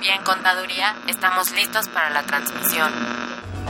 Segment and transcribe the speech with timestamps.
[0.00, 2.92] Bien, contaduría, estamos listos para la transmisión.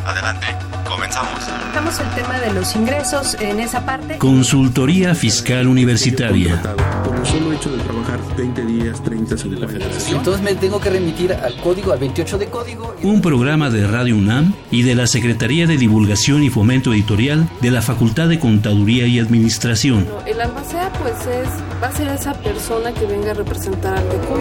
[0.05, 0.47] Adelante,
[0.87, 1.45] comenzamos.
[1.45, 4.19] Tratamos el tema de los ingresos en esa parte.
[4.19, 6.61] Consultoría Fiscal Universitaria.
[7.05, 10.19] Por el solo hecho de trabajar 20 días, 30 sin la federación.
[10.19, 12.95] Entonces me tengo que remitir al código, al 28 de código.
[13.03, 17.71] Un programa de Radio UNAM y de la Secretaría de Divulgación y Fomento Editorial de
[17.71, 20.07] la Facultad de Contaduría y Administración.
[20.27, 21.49] El albacea pues es,
[21.83, 24.41] va a ser esa persona que venga a representar al TECUM.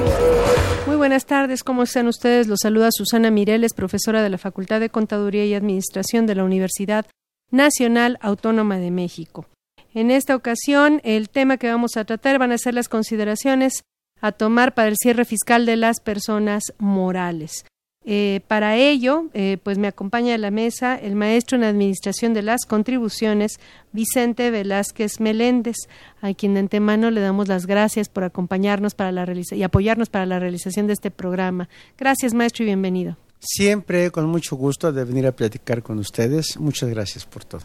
[0.88, 2.48] Muy buenas tardes, ¿cómo están ustedes?
[2.48, 7.06] Los saluda Susana Mireles, profesora de la Facultad de Contaduría y Administración de la Universidad
[7.52, 9.46] Nacional Autónoma de México.
[9.94, 13.84] En esta ocasión, el tema que vamos a tratar van a ser las consideraciones
[14.22, 17.66] a tomar para el cierre fiscal de las personas morales.
[18.08, 22.44] Eh, para ello, eh, pues me acompaña a la mesa el maestro en Administración de
[22.44, 23.60] las Contribuciones,
[23.94, 25.78] Vicente Velázquez Meléndez,
[26.22, 30.28] a quien de antemano le damos las gracias por acompañarnos para la y apoyarnos para
[30.28, 31.68] la realización de este programa.
[31.98, 33.18] Gracias, maestro, y bienvenido.
[33.40, 36.58] Siempre con mucho gusto de venir a platicar con ustedes.
[36.58, 37.64] Muchas gracias por todo.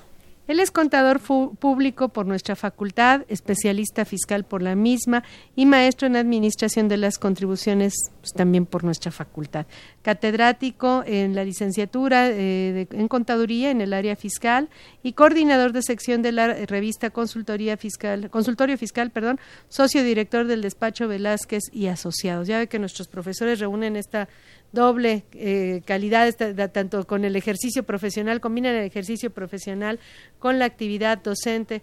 [0.50, 5.22] Él es contador público por nuestra facultad, especialista fiscal por la misma
[5.55, 9.67] y maestro en administración de las contribuciones pues, también por nuestra facultad.
[10.03, 14.70] Catedrático en la licenciatura eh, en contaduría en el área fiscal
[15.05, 20.62] y coordinador de sección de la revista Consultoría Fiscal, Consultorio Fiscal, perdón, socio director del
[20.62, 22.48] despacho Velázquez y Asociados.
[22.48, 24.28] Ya ve que nuestros profesores reúnen esta
[24.73, 26.33] doble eh, calidad,
[26.73, 29.99] tanto con el ejercicio profesional, combinan el ejercicio profesional
[30.39, 31.83] con la actividad docente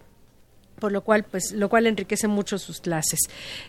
[0.78, 3.20] por lo cual pues lo cual enriquece mucho sus clases.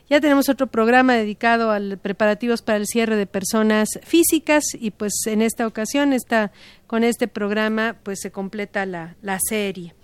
[0.09, 5.13] Ya tenemos otro programa dedicado a preparativos para el cierre de personas físicas y pues
[5.25, 6.51] en esta ocasión está
[6.87, 9.95] con este programa pues se completa la, la serie.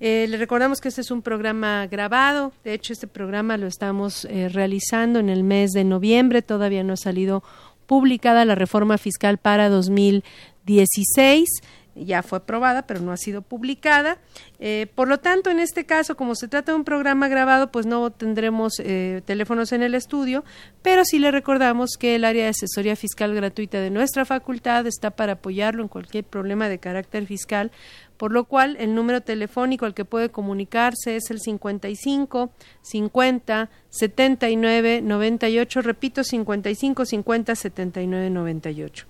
[0.00, 4.24] Eh, le recordamos que este es un programa grabado, de hecho este programa lo estamos
[4.24, 7.44] eh, realizando en el mes de noviembre, todavía no ha salido
[7.86, 11.48] publicada la reforma fiscal para 2016
[11.94, 14.18] ya fue aprobada, pero no ha sido publicada.
[14.58, 17.86] Eh, por lo tanto, en este caso, como se trata de un programa grabado, pues
[17.86, 20.44] no tendremos eh, teléfonos en el estudio,
[20.82, 25.10] pero sí le recordamos que el área de asesoría fiscal gratuita de nuestra facultad está
[25.10, 27.70] para apoyarlo en cualquier problema de carácter fiscal
[28.16, 32.50] por lo cual el número telefónico al que puede comunicarse es el 55
[32.82, 39.06] 50 79 98, repito 55 50 79 98.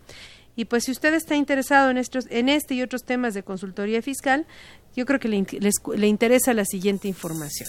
[0.56, 4.02] Y pues si usted está interesado en, estos, en este y otros temas de consultoría
[4.02, 4.46] fiscal,
[4.94, 5.44] yo creo que le,
[5.96, 7.68] le interesa la siguiente información.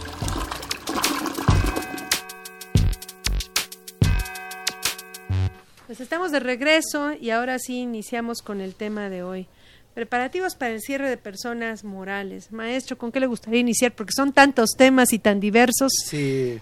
[5.86, 9.48] Pues estamos de regreso y ahora sí iniciamos con el tema de hoy.
[9.96, 12.52] Preparativos para el cierre de personas morales.
[12.52, 13.96] Maestro, ¿con qué le gustaría iniciar?
[13.96, 15.90] Porque son tantos temas y tan diversos.
[16.06, 16.60] Sí.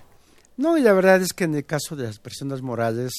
[0.56, 3.12] No, y la verdad es que en el caso de las personas morales,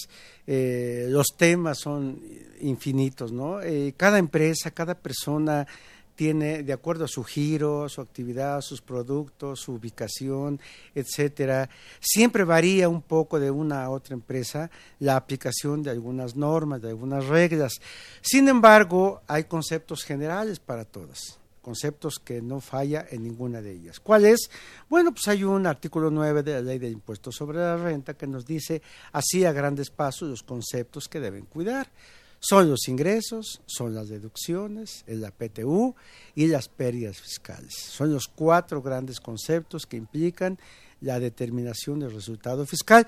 [0.46, 2.22] eh, los temas son
[2.61, 3.61] infinitos, ¿no?
[3.61, 5.66] Eh, cada empresa, cada persona
[6.14, 10.61] tiene, de acuerdo a su giro, su actividad, sus productos, su ubicación,
[10.94, 11.69] etcétera,
[12.00, 16.90] siempre varía un poco de una a otra empresa la aplicación de algunas normas, de
[16.90, 17.81] algunas reglas.
[18.20, 23.99] Sin embargo, hay conceptos generales para todas conceptos que no falla en ninguna de ellas.
[23.99, 24.50] ¿Cuál es?
[24.88, 28.26] Bueno, pues hay un artículo 9 de la Ley de Impuestos sobre la Renta que
[28.26, 28.82] nos dice
[29.12, 31.90] así a grandes pasos los conceptos que deben cuidar.
[32.46, 35.94] Son los ingresos, son las deducciones, es la PTU
[36.35, 37.73] y las pérdidas fiscales.
[37.73, 40.58] Son los cuatro grandes conceptos que implican
[41.00, 43.06] la determinación del resultado fiscal.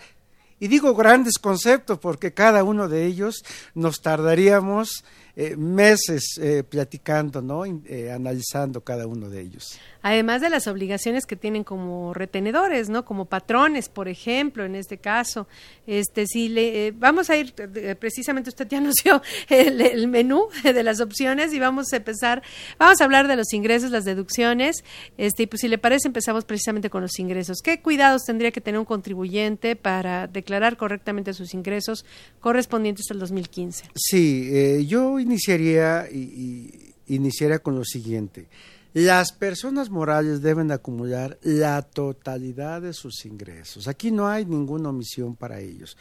[0.58, 3.44] Y digo grandes conceptos porque cada uno de ellos
[3.74, 5.04] nos tardaríamos
[5.38, 7.66] eh, meses eh, platicando, ¿no?
[7.66, 9.78] Eh, analizando cada uno de ellos.
[10.00, 13.04] Además de las obligaciones que tienen como retenedores, ¿no?
[13.04, 15.46] Como patrones, por ejemplo, en este caso.
[15.86, 17.52] Este, si le, vamos a ir,
[17.98, 22.42] precisamente usted ya nos dio el, menú de las opciones y vamos a empezar,
[22.78, 24.84] vamos a hablar de los ingresos, las deducciones,
[25.18, 27.58] este, y pues si le parece empezamos precisamente con los ingresos.
[27.62, 32.06] ¿Qué cuidados tendría que tener un contribuyente para declarar correctamente sus ingresos
[32.40, 33.84] correspondientes al 2015?
[33.94, 38.48] Sí, yo iniciaría, y, iniciaría con lo siguiente.
[38.94, 43.88] Las personas morales deben acumular la totalidad de sus ingresos.
[43.88, 45.98] Aquí no hay ninguna omisión para ellos.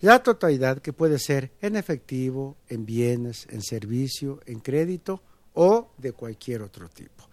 [0.00, 5.20] La totalidad que puede ser en efectivo, en bienes, en servicio, en crédito
[5.54, 7.28] o de cualquier otro tipo.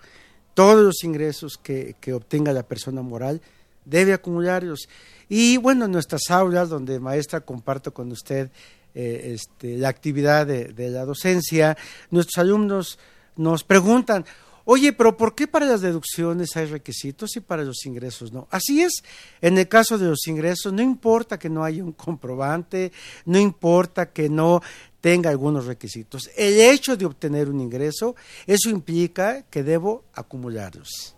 [0.55, 3.41] Todos los ingresos que, que obtenga la persona moral
[3.85, 4.87] debe acumularlos.
[5.29, 8.49] Y bueno, en nuestras aulas, donde maestra comparto con usted
[8.95, 11.77] eh, este, la actividad de, la docencia,
[12.12, 12.97] nuestros alumnos
[13.36, 14.25] nos preguntan,
[14.63, 18.47] oye, pero ¿por qué para las deducciones hay requisitos y para los ingresos no?
[18.50, 19.03] Así es,
[19.42, 22.94] en el caso de los ingresos, no importa que no haya un comprobante,
[23.25, 24.62] no importa que no
[25.06, 26.31] tenga algunos requisitos.
[26.36, 28.16] El hecho de obtener un ingreso,
[28.48, 31.16] eso implica que debo acumularlos.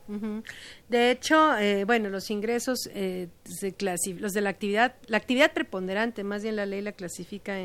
[0.90, 3.30] De hecho, eh, bueno, los ingresos, eh,
[4.20, 7.56] los de la actividad, la actividad preponderante, más bien la ley la clasifica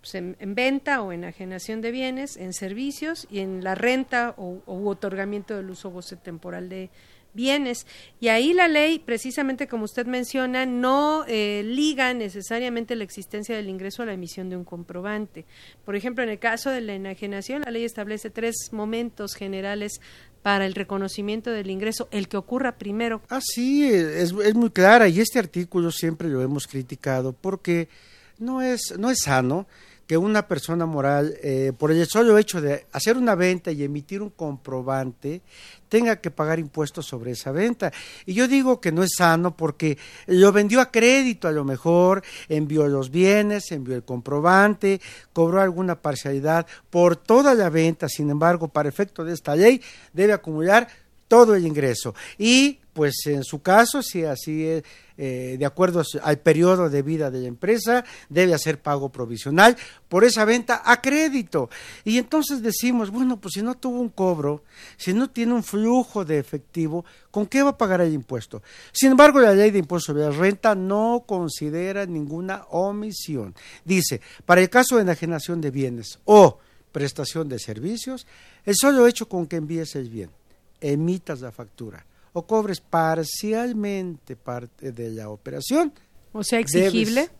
[0.00, 4.62] pues, en, en, venta o enajenación de bienes, en servicios y en la renta o,
[4.64, 6.88] otorgamiento del uso goce temporal de,
[7.38, 7.86] bienes.
[8.18, 13.68] Y ahí la ley, precisamente como usted menciona, no eh, liga necesariamente la existencia del
[13.68, 15.46] ingreso a la emisión de un comprobante.
[15.84, 20.00] Por ejemplo, en el caso de la enajenación, la ley establece tres momentos generales
[20.42, 23.22] para el reconocimiento del ingreso, el que ocurra primero.
[23.30, 27.88] Ah, sí, es, es muy clara y este artículo siempre lo hemos criticado porque
[28.38, 29.68] no es, no es sano
[30.08, 34.22] que una persona moral, eh, por el solo hecho de hacer una venta y emitir
[34.22, 35.42] un comprobante,
[35.90, 37.92] tenga que pagar impuestos sobre esa venta.
[38.24, 42.22] Y yo digo que no es sano porque lo vendió a crédito a lo mejor,
[42.48, 44.98] envió los bienes, envió el comprobante,
[45.34, 49.82] cobró alguna parcialidad por toda la venta, sin embargo, para efecto de esta ley,
[50.14, 50.88] debe acumular
[51.28, 52.14] todo el ingreso.
[52.38, 54.82] Y pues en su caso, si así es,
[55.16, 59.76] eh, de acuerdo al periodo de vida de la empresa, debe hacer pago provisional
[60.08, 61.70] por esa venta a crédito.
[62.04, 64.64] Y entonces decimos, bueno, pues si no tuvo un cobro,
[64.96, 68.62] si no tiene un flujo de efectivo, ¿con qué va a pagar el impuesto?
[68.90, 73.54] Sin embargo, la ley de impuesto sobre la renta no considera ninguna omisión.
[73.84, 76.58] Dice, para el caso de enajenación de bienes o
[76.90, 78.26] prestación de servicios,
[78.64, 80.30] el solo hecho con que envíes el bien,
[80.80, 85.92] emitas la factura, o cobres parcialmente parte de la operación.
[86.32, 87.30] O sea, exigible.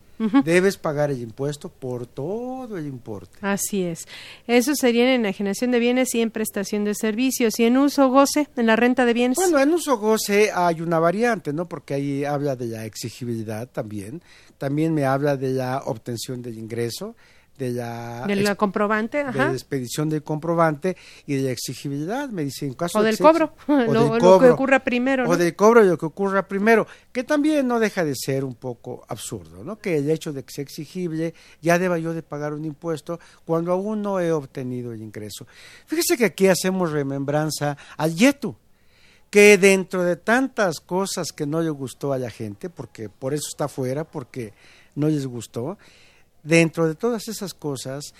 [0.43, 3.39] Debes, pagar el impuesto por todo el importe.
[3.41, 4.05] Así es.
[4.47, 7.57] Eso sería en enajenación de bienes y en prestación de servicios.
[7.57, 9.37] ¿Y en uso goce, en la renta de bienes?
[9.37, 11.69] Bueno, en uso goce hay una variante, ¿no?
[11.69, 14.21] Porque ahí habla de la exigibilidad también.
[14.57, 17.15] También me habla de la obtención del ingreso
[17.59, 20.95] de la, comprobante, de la expedición del comprobante
[21.27, 24.39] y de la exigibilidad, me dice en caso o del cobro, o lo, del cobro,
[24.39, 28.13] que ocurra primero, o del cobro lo que ocurra primero, que también no deja de
[28.15, 29.77] ser un poco absurdo, ¿no?
[29.77, 33.73] Que el hecho de que sea exigible ya deba yo de pagar un impuesto cuando
[33.73, 35.45] aún no he obtenido el ingreso.
[35.85, 38.55] Fíjese que aquí hacemos remembranza al YETU,
[39.29, 43.49] que dentro de tantas cosas que no le gustó a la gente, porque por eso
[43.49, 44.53] está fuera, porque
[44.95, 45.77] no les gustó,
[46.43, 48.13] dentro de todas esas cosas,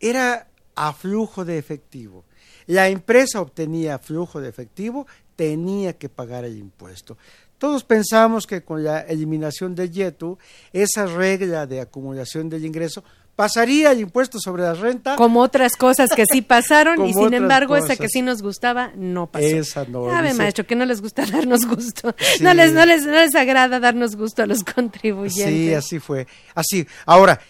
[0.00, 2.24] era a flujo de efectivo.
[2.66, 5.06] La empresa obtenía flujo de efectivo,
[5.36, 7.16] tenía que pagar el impuesto.
[7.58, 10.38] Todos pensamos que con la eliminación del YETU,
[10.72, 13.04] esa regla de acumulación del ingreso
[13.36, 15.16] pasaría el impuesto sobre la renta.
[15.16, 19.26] Como otras cosas que sí pasaron y sin embargo esa que sí nos gustaba no
[19.30, 19.46] pasó.
[19.46, 20.10] Esa no.
[20.10, 22.14] Sabe, maestro, que no les gusta darnos gusto.
[22.40, 25.54] No, les, no, les, no les agrada darnos gusto a los contribuyentes.
[25.54, 26.26] Sí, así fue.
[26.54, 26.86] Así.
[27.06, 27.40] Ahora,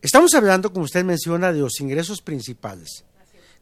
[0.00, 3.04] estamos hablando, como usted menciona, de los ingresos principales.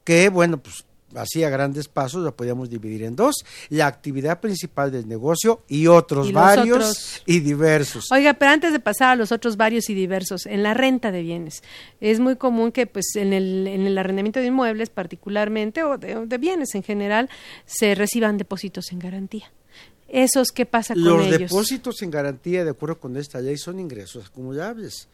[0.05, 4.91] Que, bueno, pues así a grandes pasos lo podíamos dividir en dos, la actividad principal
[4.93, 7.23] del negocio y otros Y los varios otros.
[7.27, 8.11] y diversos.
[8.13, 11.23] Oiga, pero antes de pasar a los otros varios y diversos, en la renta de
[11.23, 11.63] bienes,
[12.01, 16.39] es muy común que pues en el, en el arrendamiento de inmuebles particularmente o de,
[16.39, 17.29] bienes en general
[17.67, 19.51] se reciban depósitos en garantía.
[20.09, 21.39] ¿Esos qué pasa con Los ellos?
[21.39, 25.09] depósitos en garantía, de acuerdo con esta ley, son ingresos acumulables.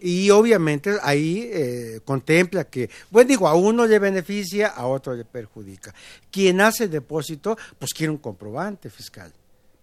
[0.00, 5.24] Y obviamente ahí eh, contempla que, bueno, digo, a uno le beneficia, a otro le
[5.24, 5.94] perjudica.
[6.30, 9.32] Quien hace el depósito, pues quiere un comprobante fiscal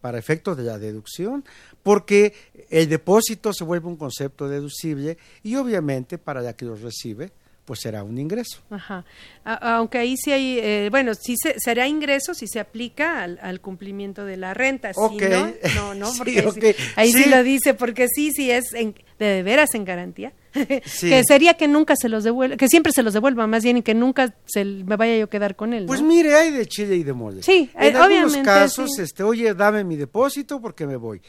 [0.02, 1.46] para efectos de la deducción,
[1.82, 2.34] porque
[2.70, 7.32] el depósito se vuelve un concepto deducible y obviamente para la que lo recibe,
[7.66, 8.62] pues será un ingreso.
[8.70, 9.06] Ajá.
[9.46, 13.40] A- aunque ahí sí hay, eh, bueno, sí se, será ingreso si se aplica al,
[13.42, 14.94] al cumplimiento de la renta.
[14.94, 15.22] Si Ok.
[15.30, 17.24] no, no, no, Sí, porque sí- ahí sí.
[17.24, 17.30] Sí.
[17.30, 20.34] lo dice, porque sí, sí es en- de, veras en garantía.
[20.86, 21.10] Sí.
[21.10, 23.82] que sería que nunca se los devuelva, que siempre se los devuelva, más bien y
[23.82, 25.86] que nunca se me vaya yo a quedar con él.
[25.88, 27.42] Pues mire, hay de chile y de mole.
[27.42, 31.22] Sí, en eh, algunos obviamente, casos, este, oye, dame mi depósito porque me voy.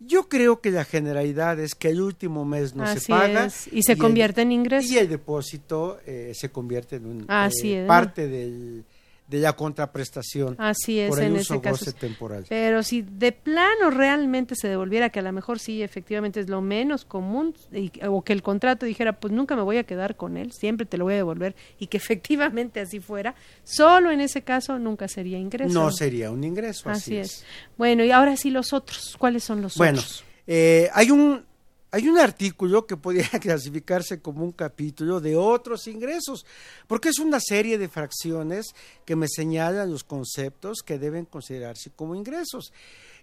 [0.00, 3.68] Yo creo que la generalidad es que el último mes no Así se paga es,
[3.72, 4.92] y se el- convierte en ingreso.
[4.92, 8.84] y el depósito eh, se convierte en un, Así eh, parte del,
[9.28, 11.84] de la contraprestación Así es, por el en uso ese caso.
[11.84, 12.46] goce temporal.
[12.48, 16.60] Pero si de plano realmente se devolviera, que a lo mejor sí, efectivamente es lo
[16.62, 20.36] menos común, y- o que el contrato dijera, pues nunca me voy a quedar con
[20.38, 21.96] él, siempre te lo voy a devolver, y que
[22.72, 25.72] efectivamente así fuera, solo en ese caso nunca sería ingreso.
[25.74, 27.44] No sería un ingreso, así, Así es.
[27.76, 30.24] Bueno, y ahora sí los otros, ¿cuáles son los Bueno, otros?
[30.46, 31.44] eh, hay un
[31.90, 36.44] hay un artículo que podría clasificarse como un capítulo de otros ingresos,
[36.86, 38.66] porque es una serie de fracciones
[39.04, 42.72] que me señalan los conceptos que deben considerarse como ingresos.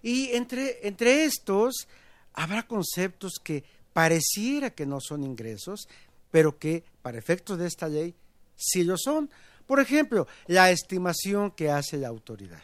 [0.02, 1.86] Y entre, entre estos
[2.34, 5.88] habrá conceptos que pareciera que no son ingresos,
[6.30, 8.14] pero que para efectos de esta ley
[8.56, 9.30] sí lo son.
[9.66, 12.62] Por ejemplo, la estimación que hace la autoridad.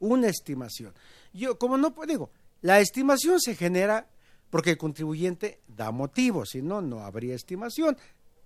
[0.00, 0.92] Una estimación.
[1.32, 2.30] Yo, como no digo,
[2.60, 4.06] la estimación se genera
[4.54, 7.96] porque el contribuyente da motivos, si no, no habría estimación.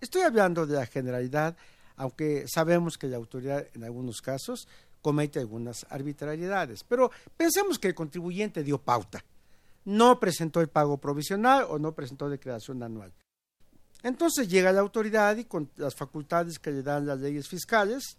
[0.00, 1.54] Estoy hablando de la generalidad,
[1.96, 4.68] aunque sabemos que la autoridad en algunos casos
[5.02, 6.82] comete algunas arbitrariedades.
[6.82, 9.22] Pero pensemos que el contribuyente dio pauta,
[9.84, 13.12] no presentó el pago provisional o no presentó declaración anual.
[14.02, 18.16] Entonces llega la autoridad y con las facultades que le dan las leyes fiscales,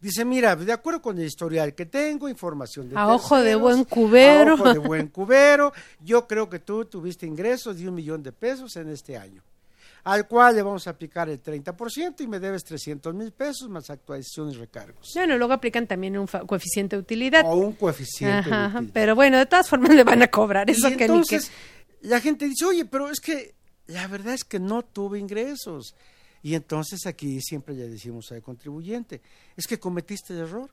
[0.00, 3.62] dice, mira, de acuerdo con el historial que tengo, información de A ojo de terceros,
[3.62, 4.50] buen cubero.
[4.52, 8.32] a ojo de buen cubero, yo creo que tú tuviste ingresos de un millón de
[8.32, 9.42] pesos en este año,
[10.04, 13.88] al cual le vamos a aplicar el 30% y me debes 300 mil pesos más
[13.90, 15.10] actualización y recargos.
[15.14, 17.42] Bueno, luego aplican también un coeficiente de utilidad.
[17.46, 18.48] O un coeficiente.
[18.50, 18.92] de Ajá, utilidad.
[18.92, 22.08] pero bueno, de todas formas le van a cobrar eso y que entonces ni que...
[22.08, 23.54] la gente dice, oye, pero es que
[23.86, 25.94] la verdad es que no tuve ingresos.
[26.44, 29.22] Y entonces aquí siempre le decimos al contribuyente,
[29.56, 30.70] es que cometiste el error.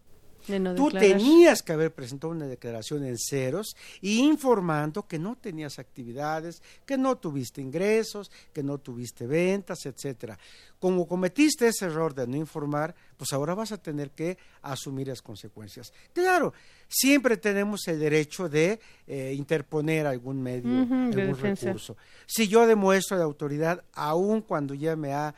[0.48, 1.08] de no Tú declarar.
[1.08, 6.98] tenías que haber presentado una declaración en ceros y informando que no tenías actividades, que
[6.98, 10.38] no tuviste ingresos, que no tuviste ventas, etcétera.
[10.80, 15.22] Como cometiste ese error de no informar, pues ahora vas a tener que asumir las
[15.22, 15.94] consecuencias.
[16.12, 16.54] Claro,
[16.90, 21.96] siempre tenemos el derecho de eh, interponer algún medio, algún recurso.
[22.26, 25.36] Si yo demuestro a la autoridad, aun cuando ya me ha,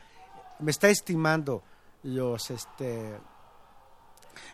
[0.60, 1.62] me está estimando
[2.02, 3.18] los este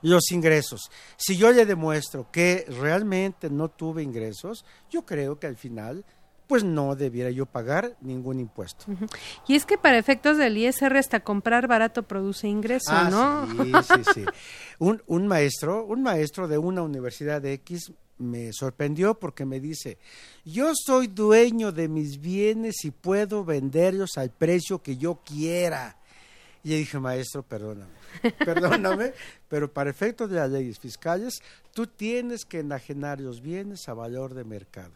[0.02, 0.90] los ingresos.
[1.16, 6.04] Si yo le demuestro que realmente no tuve ingresos, yo creo que al final
[6.47, 8.85] pues no debiera yo pagar ningún impuesto.
[9.47, 13.47] Y es que para efectos del ISR hasta comprar barato produce ingreso, Ah, ¿no?
[13.64, 13.73] sí,
[14.04, 14.25] sí, sí.
[14.80, 19.99] Un, un maestro, un maestro de una universidad de X me sorprendió porque me dice,
[20.45, 25.97] yo soy dueño de mis bienes y puedo venderlos al precio que yo quiera.
[26.62, 27.93] Y le dije, maestro, perdóname,
[28.45, 29.15] perdóname,
[29.49, 31.41] pero para efectos de las leyes fiscales,
[31.73, 34.93] tú tienes que enajenar los bienes a valor de mercado.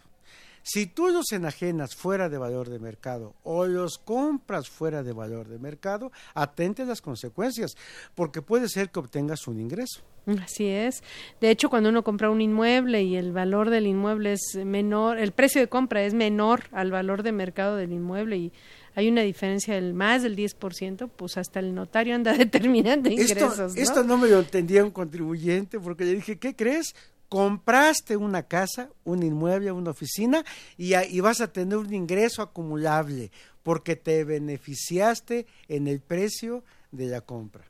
[0.66, 5.46] Si tú los enajenas fuera de valor de mercado o los compras fuera de valor
[5.46, 7.76] de mercado, atente a las consecuencias,
[8.14, 10.00] porque puede ser que obtengas un ingreso.
[10.42, 11.02] Así es.
[11.38, 15.32] De hecho, cuando uno compra un inmueble y el valor del inmueble es menor, el
[15.32, 18.52] precio de compra es menor al valor de mercado del inmueble y
[18.94, 23.52] hay una diferencia del más del 10%, pues hasta el notario anda determinando ingresos.
[23.52, 23.74] Esto, ¿no?
[23.74, 26.94] esto no me lo entendía un contribuyente porque le dije, ¿qué crees?
[27.34, 30.44] Compraste una casa, un inmueble, una oficina
[30.76, 33.32] y, y vas a tener un ingreso acumulable
[33.64, 36.62] porque te beneficiaste en el precio
[36.92, 37.64] de la compra.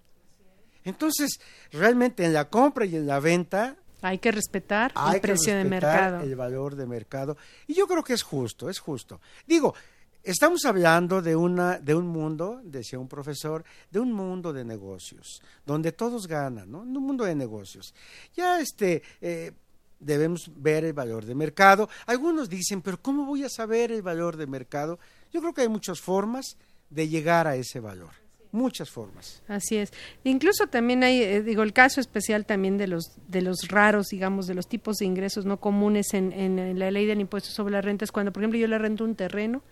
[0.84, 1.40] Entonces,
[1.72, 5.56] realmente en la compra y en la venta Hay que respetar hay el precio que
[5.56, 6.20] de mercado.
[6.20, 7.38] el valor de mercado.
[7.66, 9.18] Y yo creo que es justo, es justo.
[9.46, 9.74] Digo,
[10.24, 15.42] Estamos hablando de una de un mundo, decía un profesor, de un mundo de negocios,
[15.66, 16.80] donde todos ganan, ¿no?
[16.80, 17.94] Un mundo de negocios.
[18.34, 19.52] Ya este eh,
[20.00, 21.90] debemos ver el valor de mercado.
[22.06, 24.98] Algunos dicen, pero ¿cómo voy a saber el valor de mercado?
[25.30, 26.56] Yo creo que hay muchas formas
[26.88, 28.23] de llegar a ese valor
[28.54, 29.42] muchas formas.
[29.48, 29.92] Así es.
[30.22, 34.46] Incluso también hay, eh, digo, el caso especial también de los de los raros, digamos,
[34.46, 37.80] de los tipos de ingresos no comunes en, en, la ley del impuesto sobre la
[37.80, 39.62] renta es cuando, por ejemplo, yo le rento un terreno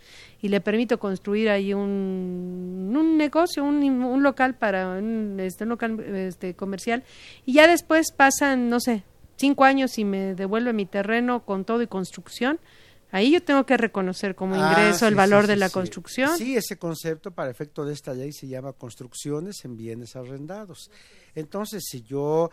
[0.40, 6.00] y le permito construir ahí un, un negocio, un, un local para un, este, local
[6.00, 7.04] este, comercial
[7.46, 9.04] y ya después pasan, no sé,
[9.36, 12.58] cinco años y me devuelve mi terreno con todo y construcción
[13.12, 16.36] Ahí yo tengo que reconocer como ah, ingreso el valor de la construcción.
[16.38, 20.90] Sí, ese concepto para efecto de esta ley se llama construcciones en bienes arrendados.
[21.34, 22.50] Entonces, si yo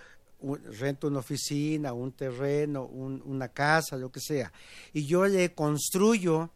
[0.80, 4.52] rento una oficina, un terreno, una casa, lo que sea,
[4.92, 6.50] y yo le construyo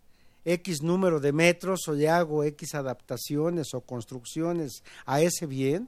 [0.43, 5.87] X número de metros o le hago X adaptaciones o construcciones a ese bien,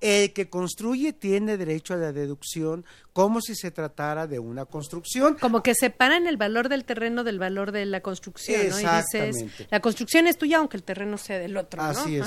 [0.00, 5.36] el que construye tiene derecho a la deducción como si se tratara de una construcción.
[5.40, 8.80] Como que separan el valor del terreno del valor de la construcción, ¿no?
[8.80, 12.26] Y dices, la construcción es tuya aunque el terreno sea del otro, Así es.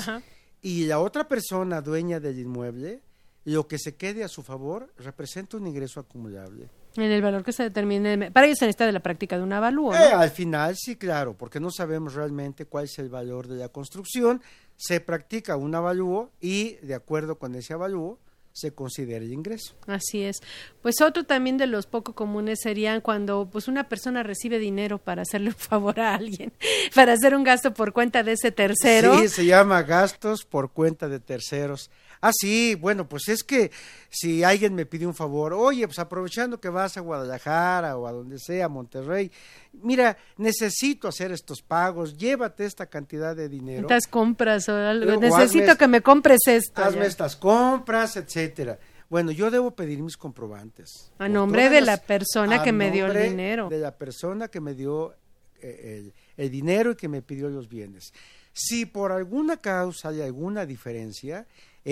[0.60, 3.00] Y la otra persona dueña del inmueble,
[3.44, 6.68] lo que se quede a su favor representa un ingreso acumulable.
[6.96, 8.32] En el valor que se determine.
[8.32, 9.94] Para ello se necesita de la práctica de un avalúo.
[9.94, 13.68] Eh, al final, sí, claro, porque no sabemos realmente cuál es el valor de la
[13.68, 14.42] construcción.
[14.78, 18.18] Se practica un avalúo y, de acuerdo con ese avalúo,
[18.58, 19.74] se considera el ingreso.
[19.86, 20.40] Así es.
[20.82, 25.22] Pues otro también de los poco comunes serían cuando pues una persona recibe dinero para
[25.22, 26.52] hacerle un favor a alguien,
[26.94, 29.18] para hacer un gasto por cuenta de ese tercero.
[29.18, 31.90] Sí, se llama gastos por cuenta de terceros.
[32.20, 33.70] Ah, sí, bueno, pues es que
[34.10, 38.12] si alguien me pide un favor, oye, pues aprovechando que vas a Guadalajara o a
[38.12, 39.30] donde sea, Monterrey,
[39.72, 43.82] mira, necesito hacer estos pagos, llévate esta cantidad de dinero.
[43.82, 46.82] Estas compras o algo, necesito que me compres esto.
[46.82, 48.78] Hazme estas compras, etcétera.
[49.08, 51.12] Bueno, yo debo pedir mis comprobantes.
[51.18, 53.68] A nombre de la persona que me dio el dinero.
[53.68, 55.14] De la persona que me dio
[55.60, 58.12] eh, el dinero y que me pidió los bienes.
[58.52, 61.46] Si por alguna causa hay alguna diferencia,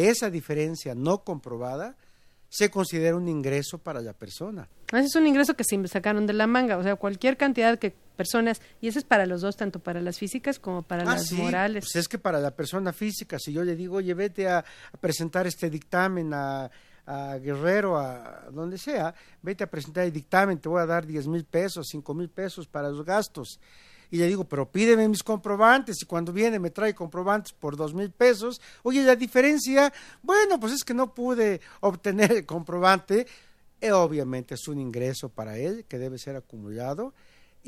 [0.05, 1.97] esa diferencia no comprobada
[2.49, 4.69] se considera un ingreso para la persona.
[4.93, 7.91] Ese es un ingreso que se sacaron de la manga, o sea, cualquier cantidad de
[8.17, 11.33] personas, y eso es para los dos, tanto para las físicas como para ah, las
[11.33, 11.85] morales.
[11.85, 14.65] Pues es que para la persona física, si yo le digo, oye, vete a,
[15.01, 16.71] presentar este dictamen a,
[17.05, 21.27] a Guerrero, a donde sea, vete a presentar el dictamen, te voy a dar diez
[21.27, 23.59] mil pesos, cinco mil pesos para los gastos
[24.11, 27.95] y le digo, pero pídeme mis comprobantes y cuando viene me trae comprobantes por dos
[27.95, 28.61] mil pesos.
[28.83, 29.92] Oye, la diferencia,
[30.23, 33.27] bueno, pues es que no pude obtener el comprobante.
[33.81, 37.12] Eh, obviamente es un ingreso para él que debe ser acumulado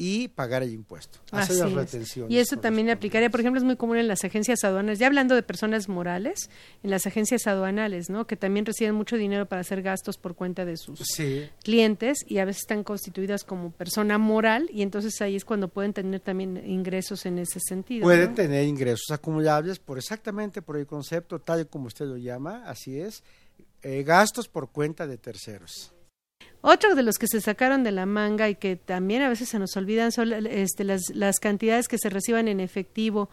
[0.01, 1.19] y pagar el impuesto.
[1.33, 1.93] Hacer las
[2.29, 5.35] Y eso también aplicaría, por ejemplo, es muy común en las agencias aduanas, ya hablando
[5.35, 6.51] de personas morales,
[6.85, 8.25] en las agencias aduanales, ¿no?
[8.25, 11.01] Que también reciben mucho dinero para hacer gastos por cuenta de sus
[11.65, 15.93] clientes y a veces están constituidas como persona moral y entonces ahí es cuando pueden
[15.93, 18.05] tener también ingresos en ese sentido.
[18.05, 23.01] Pueden tener ingresos acumulables por exactamente por el concepto tal como usted lo llama, así
[23.01, 23.25] es,
[23.83, 25.93] eh, gastos por cuenta de terceros.
[26.61, 29.59] Otro de los que se sacaron de la manga y que también a veces se
[29.59, 33.31] nos olvidan son este, las, las cantidades que se reciban en efectivo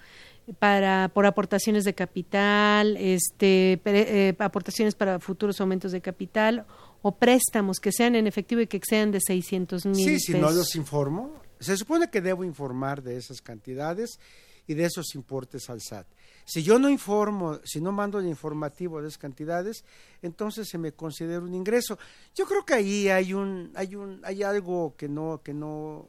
[0.60, 6.66] para por aportaciones de capital, este, eh, aportaciones para futuros aumentos de capital
[7.02, 9.96] o préstamos que sean en efectivo y que sean de 600 mil.
[9.96, 14.20] Sí, si no los informo, se supone que debo informar de esas cantidades
[14.68, 16.08] y de esos importes al SAT.
[16.46, 19.84] Si yo no informo, si no mando el informativo de esas cantidades,
[20.22, 21.98] entonces se me considera un ingreso.
[22.36, 26.08] Yo creo que ahí hay un, hay un, hay algo que no, que no,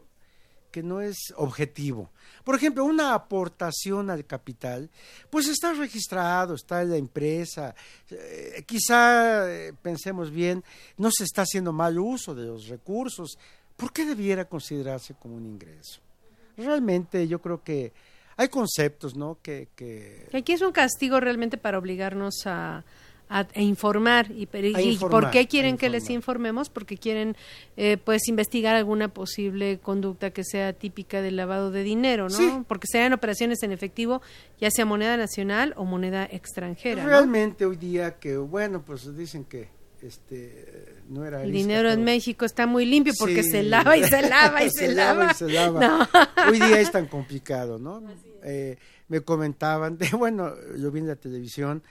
[0.70, 2.10] que no es objetivo.
[2.44, 4.90] Por ejemplo, una aportación al capital,
[5.30, 7.74] pues está registrado, está en la empresa.
[8.10, 10.62] Eh, quizá eh, pensemos bien,
[10.98, 13.38] no se está haciendo mal uso de los recursos.
[13.74, 16.02] ¿Por qué debiera considerarse como un ingreso?
[16.58, 17.94] Realmente yo creo que
[18.36, 19.38] hay conceptos, ¿no?
[19.42, 20.28] Que, que...
[20.32, 22.84] Aquí es un castigo realmente para obligarnos a,
[23.28, 24.46] a, informar y,
[24.98, 27.36] por qué quieren que les informemos porque quieren
[27.76, 32.86] eh, pues investigar alguna posible conducta que sea típica del lavado de dinero no porque
[32.86, 34.22] sean operaciones en efectivo
[34.60, 39.75] ya sea moneda nacional o moneda extranjera realmente hoy día que bueno pues dicen que
[40.02, 44.22] este no era el dinero en México está muy limpio porque se lava y se
[44.28, 45.34] lava y se, lava.
[46.50, 48.02] Hoy día es tan complicado, ¿no?
[48.42, 48.76] Eh,
[49.08, 51.82] me comentaban, de, bueno, yo vi en la televisión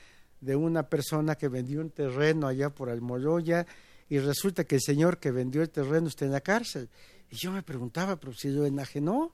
[0.41, 3.65] de una persona que vendió un terreno allá por Almoloya
[4.09, 6.89] y resulta que el señor que vendió el terreno está en la cárcel.
[7.31, 9.33] Y yo me preguntaba, pero si lo enajenó.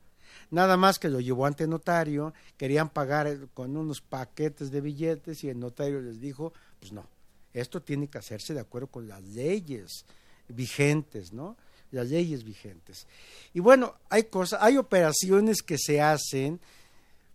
[0.50, 5.50] Nada más que lo llevó ante notario, querían pagar con unos paquetes de billetes y
[5.50, 7.06] el notario les dijo, pues no,
[7.54, 10.06] esto tiene que hacerse de acuerdo con las leyes
[10.48, 11.58] vigentes, ¿no?
[11.92, 13.08] Las leyes vigentes.
[13.54, 16.60] Y bueno, hay cosas, hay operaciones que se hacen,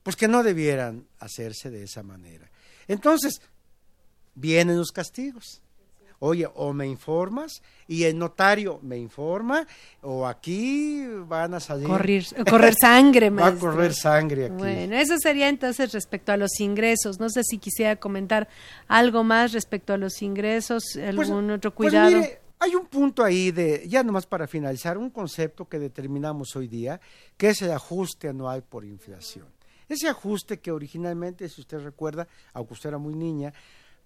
[0.02, 2.48] pues que no debieran hacerse de esa manera.
[2.88, 3.40] Entonces,
[4.34, 5.60] vienen los castigos
[6.18, 9.66] oye, o me informas y el notario me informa
[10.02, 11.86] o aquí van a salir...
[11.86, 14.54] Correr, correr sangre, Va a correr sangre aquí.
[14.54, 17.20] Bueno, eso sería entonces respecto a los ingresos.
[17.20, 18.48] No sé si quisiera comentar
[18.88, 22.10] algo más respecto a los ingresos, Pues- algún otro pues cuidado.
[22.16, 26.68] mire, hay un punto ahí de, ya nomás para finalizar, un concepto que determinamos hoy
[26.68, 27.00] día,
[27.36, 29.46] que es el ajuste anual por inflación.
[29.88, 33.52] Ese ajuste que originalmente, si usted recuerda, aunque usted era muy niña,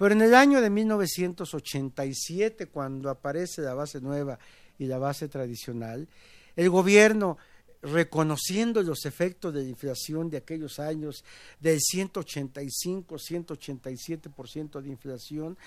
[0.00, 4.38] pero en el año de 1987, cuando aparece la base nueva
[4.78, 6.08] y la base tradicional,
[6.56, 7.36] el gobierno
[7.82, 11.22] reconociendo los efectos de la inflación de aquellos años
[11.60, 15.58] del 185, 187% de inflación,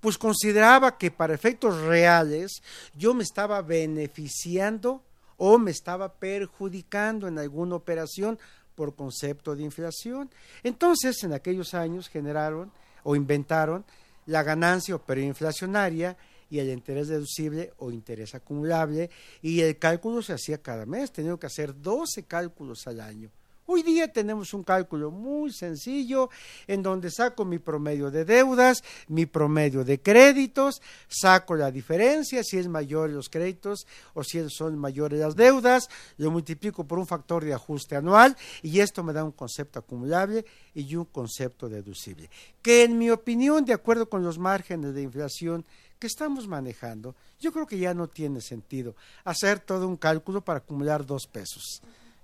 [0.00, 2.62] pues consideraba que para efectos reales
[2.94, 5.02] yo me estaba beneficiando
[5.36, 8.38] o me estaba perjudicando en alguna operación
[8.74, 10.30] por concepto de inflación.
[10.62, 12.72] Entonces, en aquellos años generaron
[13.04, 13.84] o inventaron
[14.26, 16.16] la ganancia operinflacionaria
[16.48, 19.10] y el interés deducible o interés acumulable
[19.40, 23.30] y el cálculo se hacía cada mes, tenía que hacer 12 cálculos al año.
[23.74, 26.28] Hoy día tenemos un cálculo muy sencillo
[26.66, 32.58] en donde saco mi promedio de deudas, mi promedio de créditos, saco la diferencia, si
[32.58, 37.46] es mayor los créditos o si son mayores las deudas, lo multiplico por un factor
[37.46, 42.28] de ajuste anual y esto me da un concepto acumulable y un concepto deducible.
[42.60, 45.64] Que en mi opinión, de acuerdo con los márgenes de inflación
[45.98, 50.58] que estamos manejando, yo creo que ya no tiene sentido hacer todo un cálculo para
[50.58, 51.80] acumular dos pesos.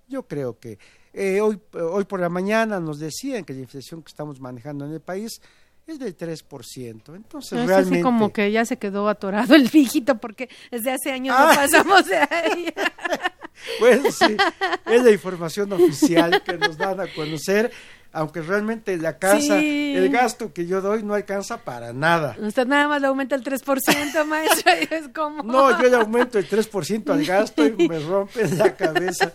[0.08, 0.78] Yo creo que
[1.18, 4.92] eh, hoy, hoy por la mañana nos decían que la inflación que estamos manejando en
[4.92, 5.40] el país
[5.87, 7.16] es del 3%.
[7.16, 7.94] Entonces, No, es realmente...
[7.96, 11.52] así como que ya se quedó atorado el dígito porque desde hace años no Ah.
[11.54, 12.72] pasamos de ahí.
[13.81, 14.37] Pues sí,
[14.87, 17.72] es la información oficial que nos dan a conocer,
[18.12, 19.94] aunque realmente la casa, Sí.
[19.96, 22.37] el gasto que yo doy no alcanza para nada.
[22.40, 25.42] Usted nada más le aumenta el 3%, maestro, y es como...
[25.42, 29.33] No, yo le aumento el 3% al gasto y me rompen la cabeza.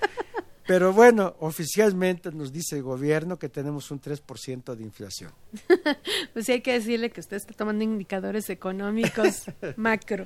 [0.68, 5.32] Pero bueno, oficialmente nos dice el gobierno que tenemos un 3% de inflación.
[6.34, 9.44] Pues sí hay que decirle que usted está tomando indicadores económicos
[9.76, 10.26] macro.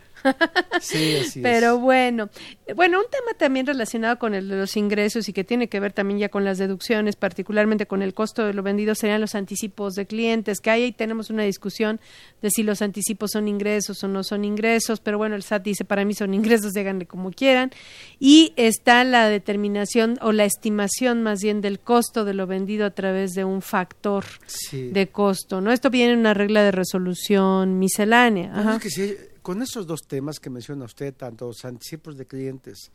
[0.79, 1.81] Sí, así Pero es.
[1.81, 2.29] bueno,
[2.75, 5.91] bueno, un tema también relacionado con el de los ingresos y que tiene que ver
[5.91, 9.95] también ya con las deducciones, particularmente con el costo de lo vendido, serían los anticipos
[9.95, 11.99] de clientes, que ahí ahí tenemos una discusión
[12.41, 15.85] de si los anticipos son ingresos o no son ingresos, pero bueno, el SAT dice
[15.85, 17.71] para mí son ingresos, háganle como quieran.
[18.19, 22.91] Y está la determinación o la estimación más bien del costo de lo vendido a
[22.91, 24.89] través de un factor Sí.
[24.91, 25.71] de costo, ¿no?
[25.71, 28.47] Esto viene en una regla de resolución miscelánea.
[28.53, 28.75] Bueno, Ajá.
[28.77, 32.91] es que sí, con esos dos temas que menciona usted, tanto los anticipos de clientes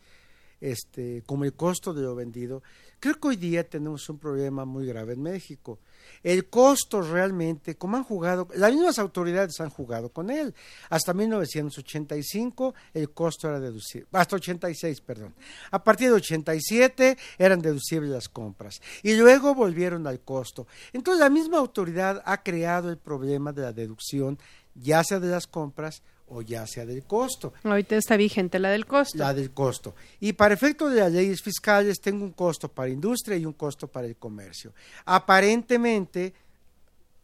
[0.63, 2.63] este, como el costo de lo vendido,
[3.01, 5.79] creo que hoy día tenemos un problema muy grave en México.
[6.23, 10.55] El costo realmente, como han jugado, las mismas autoridades han jugado con él.
[10.89, 15.35] Hasta 1985 el costo era deducible, hasta 86, perdón.
[15.69, 20.65] A partir de 87 eran deducibles las compras y luego volvieron al costo.
[20.93, 24.39] Entonces la misma autoridad ha creado el problema de la deducción,
[24.75, 27.53] ya sea de las compras o ya sea del costo.
[27.63, 29.17] Ahorita está vigente la del costo.
[29.17, 29.95] La del costo.
[30.19, 33.87] Y para efecto de las leyes fiscales tengo un costo para industria y un costo
[33.87, 34.73] para el comercio.
[35.05, 36.33] Aparentemente,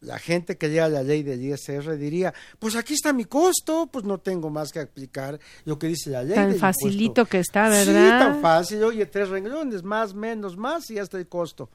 [0.02, 4.06] la gente que lea la ley del ISR diría, pues aquí está mi costo, pues
[4.06, 6.36] no tengo más que aplicar lo que dice la ley.
[6.36, 7.26] Tan del facilito impuesto".
[7.26, 8.19] que está, Sí, ¿verdad?
[8.19, 8.84] tan fácil.
[8.84, 11.69] Oye, tres renglones, más, menos, más y ya está el costo.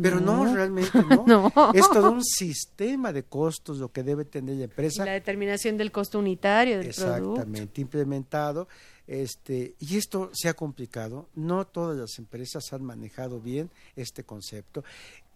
[0.00, 0.54] Pero no, No.
[0.54, 1.24] realmente no.
[1.54, 1.72] No.
[1.74, 5.04] Es todo un sistema de costos lo que debe tener la empresa.
[5.04, 7.32] La determinación del costo unitario del producto.
[7.32, 8.68] Exactamente, implementado.
[9.06, 11.28] Este, y esto se ha complicado.
[11.34, 14.84] No todas las empresas han manejado bien este concepto.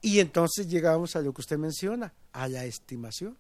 [0.01, 3.37] Y entonces llegamos a lo que usted menciona, a la estimación.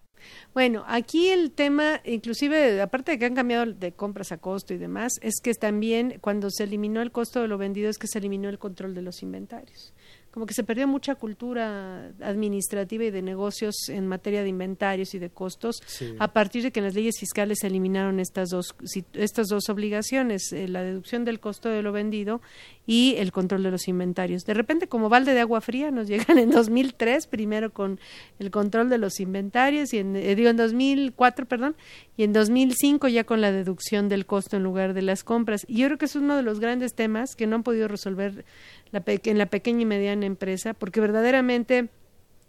[0.54, 4.78] Bueno, aquí el tema, inclusive, aparte de que han cambiado de compras a costo y
[4.78, 8.18] demás, es que también cuando se eliminó el costo de lo vendido es que se
[8.18, 9.92] eliminó el control de los inventarios.
[10.36, 15.18] Como que se perdió mucha cultura administrativa y de negocios en materia de inventarios y
[15.18, 16.14] de costos Sí.
[16.18, 18.74] a partir de que en las leyes fiscales se eliminaron estas dos
[19.14, 22.42] estas dos obligaciones, eh, la deducción del costo de lo vendido
[22.86, 24.44] y el control de los inventarios.
[24.44, 27.98] De repente, como balde de agua fría, nos llegan en 2003, primero con
[28.38, 31.76] el control de los inventarios, y en, eh, digo en 2004, perdón,
[32.18, 35.64] y en 2005 ya con la deducción del costo en lugar de las compras.
[35.66, 38.44] Y yo creo que es uno de los grandes temas que no han podido resolver
[38.90, 41.88] la en la pequeña y mediana empresa, porque verdaderamente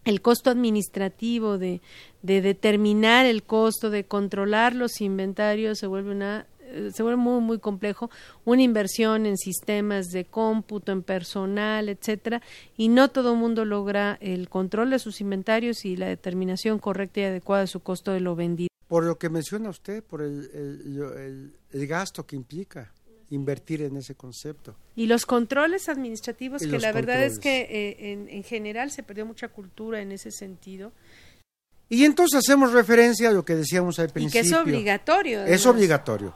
[0.05, 1.81] el costo administrativo de,
[2.21, 7.41] de determinar el costo, de controlar los inventarios, se vuelve una eh, se vuelve muy
[7.41, 8.09] muy complejo.
[8.45, 12.41] Una inversión en sistemas de cómputo en personal etcétera
[12.75, 17.21] y no todo el mundo logra el control de sus inventarios y la determinación correcta
[17.21, 18.69] y adecuada de su costo de lo vendido.
[18.87, 22.93] Por lo que menciona usted por el, el gasto que implica
[23.29, 24.75] invertir en ese concepto.
[24.95, 29.25] Y los controles administrativos, que la verdad es que eh, en, en, general se perdió
[29.25, 30.91] mucha cultura en ese sentido.
[31.89, 34.41] Y entonces hacemos referencia a lo que decíamos al principio.
[34.41, 35.45] Y que es obligatorio.
[35.45, 36.33] Es obligatorio.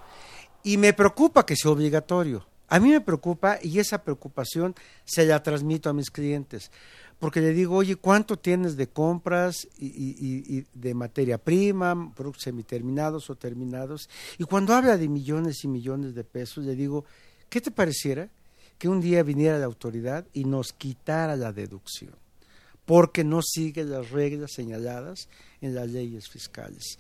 [0.64, 2.48] Y me preocupa que sea obligatorio.
[2.68, 6.72] A mí me preocupa y esa preocupación se la transmito a mis clientes
[7.22, 13.36] porque le digo, oye, ¿cuánto tienes de compras y, de materia prima, productos semiterminados o
[13.36, 14.10] terminados?
[14.40, 17.06] Y cuando habla de millones y millones de pesos, le digo,
[17.48, 18.28] ¿qué te pareciera
[18.80, 22.16] que un día viniera la autoridad y nos quitara la deducción?
[22.86, 25.30] Porque no sigue las reglas señaladas
[25.62, 26.98] en las leyes fiscales.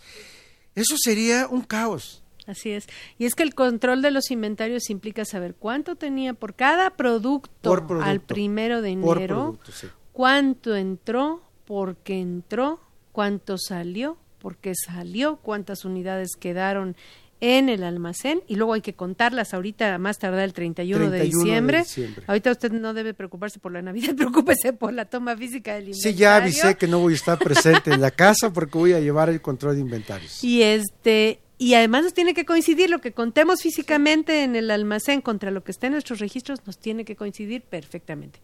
[0.75, 2.21] Eso sería un caos.
[2.45, 2.86] Así es.
[3.17, 7.73] Y es que el control de los inventarios implica saber cuánto tenía por cada producto,
[8.01, 9.57] al primero de enero,
[10.13, 12.80] cuánto entró, por qué entró,
[13.12, 16.95] cuánto salió, por qué salió, cuántas unidades quedaron
[17.41, 21.84] en el almacén y luego hay que contarlas ahorita más tardar el 31, de, diciembre.
[22.28, 26.13] Ahorita usted no debe preocuparse por la Navidad, preocúpese por la toma física del inventario.
[26.13, 29.00] Sí, ya avisé que no voy a estar presente en la casa porque voy a
[29.00, 30.43] llevar el control de inventarios.
[30.43, 35.21] Y este y además nos tiene que coincidir lo que contemos físicamente en el almacén
[35.21, 38.39] contra lo que está en nuestros registros, nos tiene que coincidir perfectamente.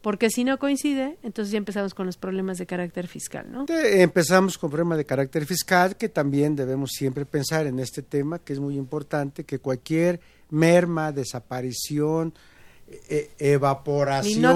[0.00, 3.66] Porque si no coincide, entonces ya empezamos con los problemas de carácter fiscal, ¿no?
[3.68, 8.54] Empezamos con problemas de carácter fiscal, que también debemos siempre pensar en este tema, que
[8.54, 12.32] es muy importante, que cualquier merma, desaparición,
[12.88, 14.46] e, e, evaporación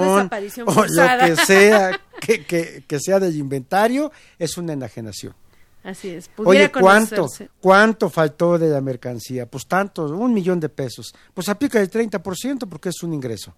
[0.65, 5.35] o lo que sea que, que, que sea del inventario es una enajenación.
[5.83, 6.29] Así es.
[6.37, 7.27] Oye, ¿cuánto,
[7.61, 9.45] ¿cuánto faltó de la mercancía?
[9.45, 11.13] Pues tanto, un millón de pesos.
[11.33, 13.53] Pues aplica el 30% porque es un ingreso.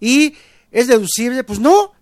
[0.00, 0.34] ¿Y
[0.70, 1.44] es deducible?
[1.44, 1.92] Pues no.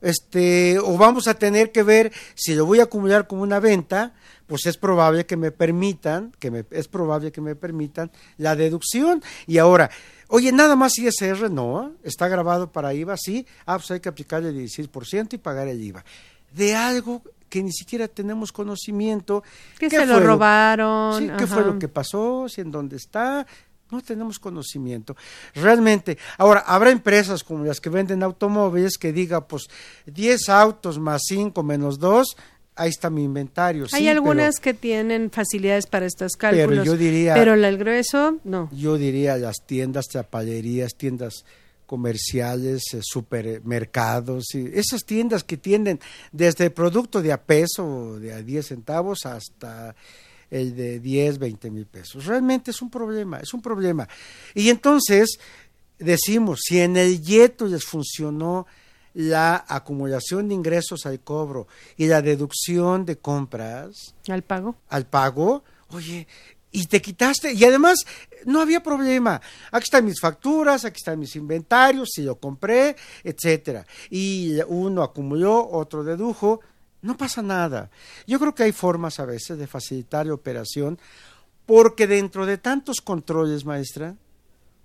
[0.00, 4.14] Este, o vamos a tener que ver si lo voy a acumular como una venta,
[4.46, 9.22] pues es probable que me permitan, que me, es probable que me permitan la deducción.
[9.46, 9.90] Y ahora,
[10.28, 14.50] oye, nada más ISR, no, está grabado para IVA, sí, ah, pues hay que aplicarle
[14.50, 16.04] el 16% y pagar el IVA.
[16.52, 19.42] De algo que ni siquiera tenemos conocimiento.
[19.78, 21.36] Que se lo robaron.
[21.36, 22.48] ¿Qué fue lo que pasó?
[22.48, 23.46] ¿Si en dónde está?
[23.90, 25.16] No tenemos conocimiento.
[25.54, 29.68] Realmente, ahora, habrá empresas como las que venden automóviles que diga, pues,
[30.06, 32.36] 10 autos más 5 menos 2,
[32.74, 33.86] ahí está mi inventario.
[33.92, 36.68] Hay algunas que tienen facilidades para estos cálculos.
[36.68, 37.34] Pero yo diría...
[37.34, 38.68] Pero el grueso, no.
[38.72, 41.44] Yo diría las tiendas, chapalerías, tiendas
[41.86, 46.00] comerciales, eh, supermercados, y esas tiendas que tienden
[46.32, 49.94] desde el producto de a peso, de a 10 centavos, hasta
[50.50, 52.26] el de 10, 20 mil pesos.
[52.26, 54.08] Realmente es un problema, es un problema.
[54.54, 55.38] Y entonces
[55.98, 58.66] decimos, si en el YETO les funcionó
[59.14, 64.14] la acumulación de ingresos al cobro y la deducción de compras.
[64.28, 64.76] Al pago.
[64.90, 65.64] Al pago.
[65.88, 66.26] Oye,
[66.76, 68.04] y te quitaste, y además
[68.44, 69.40] no había problema.
[69.72, 73.86] Aquí están mis facturas, aquí están mis inventarios, si lo compré, etcétera.
[74.10, 76.60] Y uno acumuló, otro dedujo,
[77.00, 77.90] no pasa nada.
[78.26, 80.98] Yo creo que hay formas a veces de facilitar la operación,
[81.64, 84.14] porque dentro de tantos controles, maestra,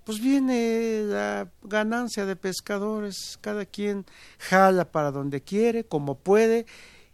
[0.04, 4.06] pues viene la ganancia de pescadores, cada quien
[4.38, 6.64] jala para donde quiere, como puede,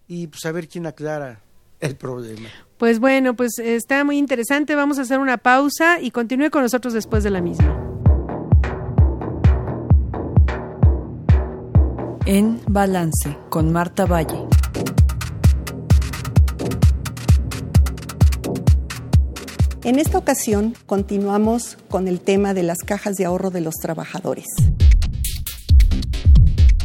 [0.06, 1.42] y pues a ver quién aclara
[1.80, 2.48] el problema.
[2.76, 4.74] Pues bueno, pues está muy interesante.
[4.74, 7.76] Vamos a hacer una pausa y continúe con nosotros después de la misma.
[12.26, 14.46] En Balance con Marta Valle.
[19.84, 24.44] En esta ocasión continuamos con el tema de las cajas de ahorro de los trabajadores.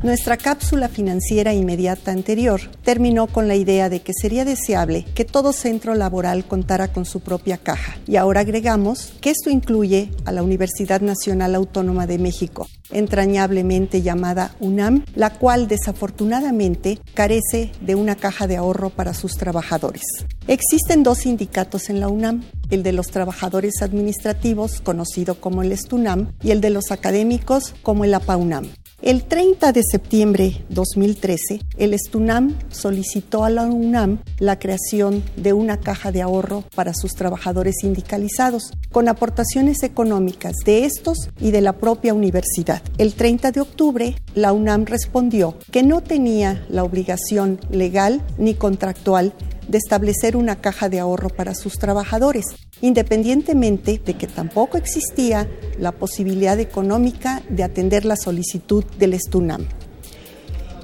[0.04, 5.54] Nuestra cápsula financiera inmediata anterior terminó con la idea de que sería deseable que todo
[5.54, 7.96] centro laboral contara con su propia caja.
[8.06, 14.58] Y ahora agregamos que esto incluye a la Universidad Nacional Autónoma de México, entrañablemente llamada
[14.60, 20.04] UNAM, la cual desafortunadamente carece de una caja de ahorro para sus trabajadores.
[20.48, 26.34] Existen dos sindicatos en la UNAM, el de los trabajadores administrativos, conocido como el ESTUNAM,
[26.44, 28.68] y el de los académicos, como el APAUNAM.
[29.04, 35.82] El 30 de septiembre 2013, el Estunam solicitó a la UNAM la creación de una
[35.82, 41.74] caja de ahorro para sus trabajadores sindicalizados, con aportaciones económicas de estos y de la
[41.74, 42.82] propia universidad.
[42.98, 49.34] El 30 de octubre, la UNAM respondió que no tenía la obligación legal ni contractual
[49.68, 52.46] de establecer una caja de ahorro para sus trabajadores,
[52.82, 55.50] independientemente de que tampoco existía
[55.80, 59.66] la posibilidad económica de atender la solicitud del Estunam.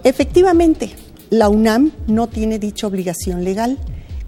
[0.04, 0.92] Efectivamente,
[1.30, 3.78] la UNAM no tiene dicha obligación legal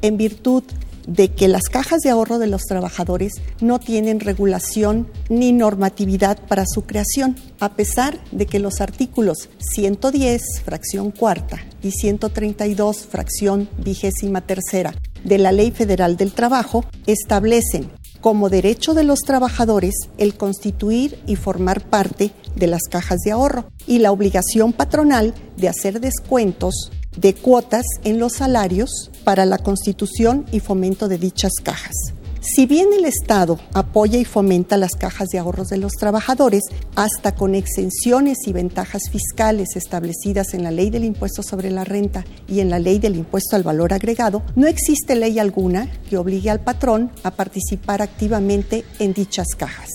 [0.02, 0.64] en virtud
[1.08, 6.66] de que las cajas de ahorro de los trabajadores no tienen regulación ni normatividad para
[6.66, 14.42] su creación, a pesar de que los artículos 110, fracción cuarta, y 132, fracción vigésima
[14.42, 17.90] tercera de la Ley Federal del Trabajo establecen
[18.22, 23.66] como derecho de los trabajadores el constituir y formar parte de las cajas de ahorro
[23.88, 30.46] y la obligación patronal de hacer descuentos de cuotas en los salarios para la constitución
[30.52, 31.96] y fomento de dichas cajas.
[32.44, 36.64] Si bien el Estado apoya y fomenta las cajas de ahorros de los trabajadores,
[36.96, 42.26] hasta con exenciones y ventajas fiscales establecidas en la ley del impuesto sobre la renta
[42.48, 46.50] y en la ley del impuesto al valor agregado, no existe ley alguna que obligue
[46.50, 49.90] al patrón a participar activamente en dichas cajas.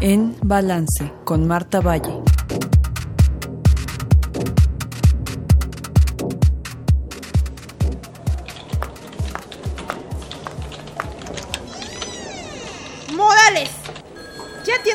[0.00, 2.33] En Balance con Marta Valle.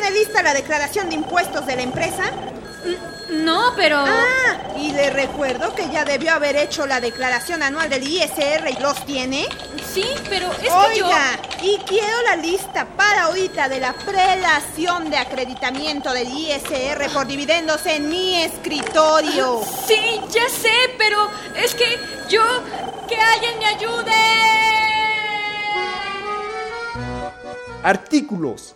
[0.10, 2.32] Tiene lista la declaración de impuestos de la empresa?
[3.30, 3.98] No, pero...
[4.00, 8.82] Ah, y le recuerdo que ya debió haber hecho la declaración anual del ISR y
[8.82, 9.48] los tiene.
[9.93, 11.74] Sí, pero es Oiga, que yo...
[11.74, 17.86] y quiero la lista para ahorita de la prelación de acreditamiento del ISR por dividendos
[17.86, 19.62] en mi escritorio.
[19.86, 22.41] Sí, ya sé, pero es que yo...
[23.08, 24.13] ¡Que alguien me ayude!
[27.84, 28.76] Artículos.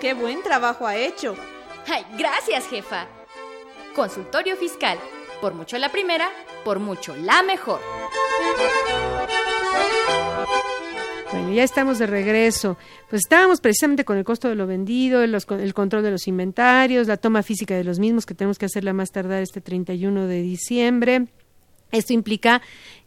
[0.00, 1.34] qué buen trabajo ha hecho.
[1.86, 3.06] Ay, gracias, jefa.
[3.94, 4.98] Consultorio fiscal.
[5.40, 6.28] Por mucho la primera,
[6.64, 7.80] por mucho la mejor.
[11.32, 12.76] Bueno, ya estamos de regreso.
[13.10, 16.26] Pues estábamos precisamente con el costo de lo vendido, el, los- el control de los
[16.28, 20.26] inventarios, la toma física de los mismos, que tenemos que hacerla más tardar este 31
[20.26, 21.26] de diciembre.
[21.92, 22.62] Esto implica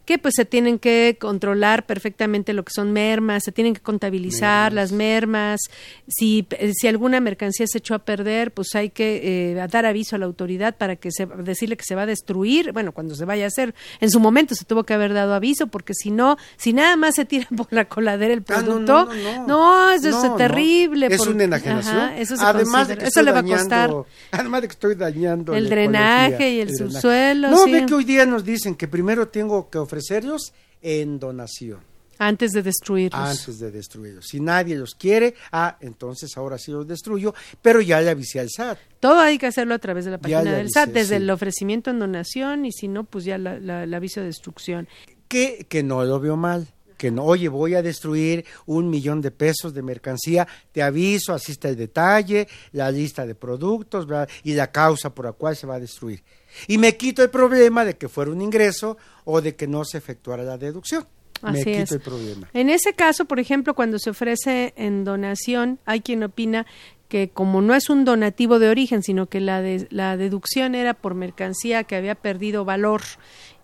[0.09, 4.73] que pues se tienen que controlar perfectamente lo que son mermas, se tienen que contabilizar
[4.73, 5.59] las mermas,
[6.07, 10.15] si, eh, si alguna mercancía se echó a perder, pues hay que eh, dar aviso
[10.15, 13.23] a la autoridad para que se, decirle que se va a destruir, bueno, cuando se
[13.23, 16.37] vaya a hacer, en su momento se tuvo que haber dado aviso, porque si no,
[16.57, 20.07] si nada más se tira por la coladera el Ah, no, producto, no, no, eso
[20.09, 20.35] es no.
[20.37, 21.05] terrible.
[21.11, 21.95] Es por- una enajenación.
[21.95, 23.91] Ajá, eso se además de que eso le va a costar.
[24.31, 27.71] Además de que estoy dañando El drenaje ecología, y el subsuelo, No, sí.
[27.73, 31.79] ve que hoy día nos dicen que primero tengo que ofrecerlos en donación.
[32.21, 33.19] Antes de destruirlos.
[33.19, 34.25] Antes de destruirlos.
[34.27, 38.49] Si nadie los quiere, ah, entonces ahora sí los destruyo, pero ya le avisé al
[38.49, 38.77] SAT.
[38.99, 41.23] Todo hay que hacerlo a través de la página del avisé, SAT, desde sí.
[41.23, 44.87] el ofrecimiento en donación y si no, pues ya la- la- el aviso de destrucción.
[45.29, 46.67] que, que no lo veo mal.
[46.99, 51.53] Que no, oye, voy a destruir un millón de pesos de mercancía, te aviso, así
[51.53, 54.05] está el detalle, la lista de productos
[54.43, 56.21] y la causa por la cual se va a destruir.
[56.67, 59.97] Y me quito el problema de que fuera un ingreso o de que no se
[59.97, 61.07] efectuara la deducción.
[61.41, 61.91] me Así quito es.
[61.93, 62.49] el problema.
[62.53, 66.65] En ese caso, por ejemplo, cuando se ofrece en donación, hay quien opina
[67.07, 70.93] que como no es un donativo de origen, sino que la, de, la deducción era
[70.93, 73.01] por mercancía que había perdido valor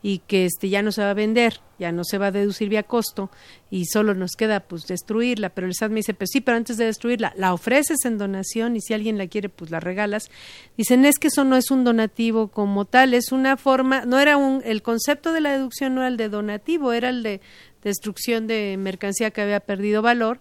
[0.06, 2.70] y que este ya no se va a vender, ya no se va a deducir
[2.70, 3.32] vía costo
[3.72, 6.78] y solo nos queda pues destruirla, pero el SAT me dice, pues sí, pero antes
[6.78, 10.30] de destruirla, la ofreces en donación y si alguien la quiere, pues la regalas.
[10.78, 14.38] Dicen, es que eso no es un donativo como tal, es una forma, no era
[14.38, 17.42] un, el concepto de la deducción no era el de donativo, era el de
[17.82, 20.40] destrucción de mercancía que había perdido valor.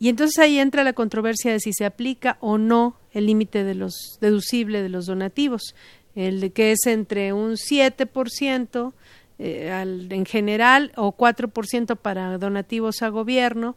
[0.00, 3.74] Y entonces ahí entra la controversia de si se aplica o no el límite de
[3.74, 5.74] los deducible de los donativos
[6.14, 8.92] el que es entre un 7%
[9.38, 13.76] eh, al, en general o 4% para donativos a gobierno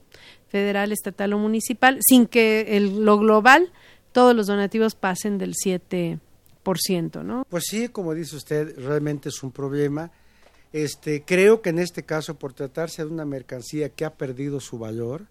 [0.50, 3.72] federal, estatal o municipal, sin que el, lo global
[4.12, 6.20] todos los donativos pasen del 7%,
[7.24, 7.46] ¿no?
[7.50, 10.12] Pues sí, como dice usted, realmente es un problema.
[10.72, 14.80] Este, creo que en este caso, por tratarse de una mercancía que ha perdido su
[14.80, 15.28] valor,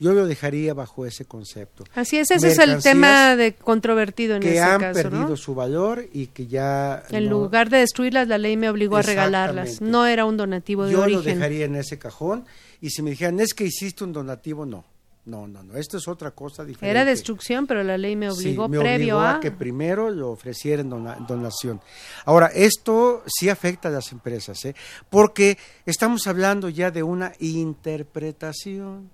[0.00, 1.84] yo lo dejaría bajo ese concepto.
[1.94, 5.36] Así es, ese es el tema de controvertido en que ese han caso, perdido ¿no?
[5.36, 9.02] su valor y que ya En no- lugar de destruirlas, la ley me obligó a
[9.02, 9.80] regalarlas.
[9.80, 11.36] No era un donativo de yo lo origen.
[11.38, 12.44] dejaría en ese cajón
[12.80, 14.84] y si me dijeran es que hiciste un donativo no
[15.26, 18.40] no no no esto es otra cosa diferente Era destrucción, pero la ley me Sí,
[18.40, 19.36] obligó me previo obligó a...
[19.36, 21.80] a que primero lo ofreciera en dona- donación.
[22.26, 24.74] Ahora, esto sí afecta a las empresas, ¿eh?
[25.08, 29.10] porque estamos hablando ya de una interpretación.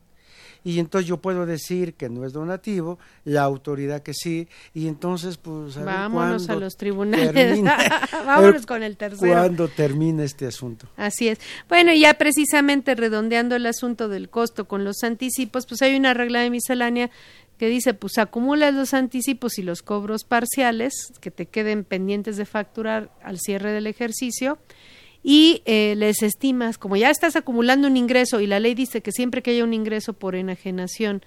[0.64, 5.36] Y entonces yo puedo decir que no es donativo, la autoridad que sí, y entonces
[5.36, 7.60] pues a ver Vámonos a los tribunales.
[8.26, 9.32] Vámonos con el tercero.
[9.32, 10.88] ¿Cuándo termina este asunto?
[10.96, 11.38] Así es.
[11.68, 16.14] Bueno, y ya precisamente redondeando el asunto del costo con los anticipos, pues hay una
[16.14, 17.10] regla de miscelánea
[17.58, 22.46] que dice, pues acumulas los anticipos y los cobros parciales que te queden pendientes de
[22.46, 24.58] facturar al cierre del ejercicio
[25.22, 29.12] y eh, les estimas, como ya estás acumulando un ingreso y la ley dice que
[29.12, 31.22] siempre que haya un ingreso por enajenación,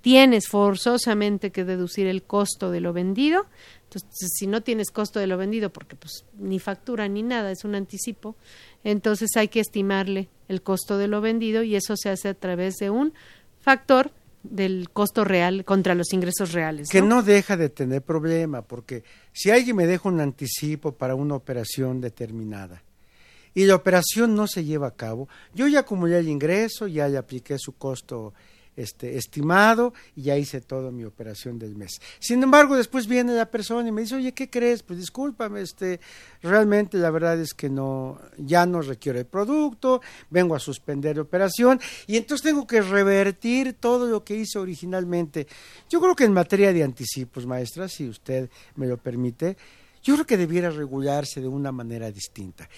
[0.00, 3.46] tienes forzosamente que deducir el costo de lo vendido.
[3.84, 7.64] Entonces, si no tienes costo de lo vendido, porque pues ni factura ni nada, es
[7.64, 8.36] un anticipo,
[8.84, 12.76] entonces hay que estimarle el costo de lo vendido y eso se hace a través
[12.76, 13.14] de un
[13.60, 16.90] factor del costo real contra los ingresos reales.
[16.90, 21.34] Que no deja de tener problema, porque si alguien me deja un anticipo para una
[21.34, 22.82] operación determinada
[23.54, 27.18] y la operación no se lleva a cabo, yo ya acumulé el ingreso, ya le
[27.18, 28.34] apliqué su costo
[28.78, 32.00] este, estimado y ya hice toda mi operación del mes.
[32.20, 34.84] Sin embargo, después viene la persona y me dice, oye, ¿qué crees?
[34.84, 35.98] Pues discúlpame, este,
[36.42, 41.22] realmente la verdad es que no, ya no requiero el producto, vengo a suspender la
[41.22, 45.48] operación y entonces tengo que revertir todo lo que hice originalmente.
[45.90, 49.56] Yo creo que en materia de anticipos, maestra, si usted me lo permite,
[50.04, 52.68] yo creo que debiera regularse de una manera distinta.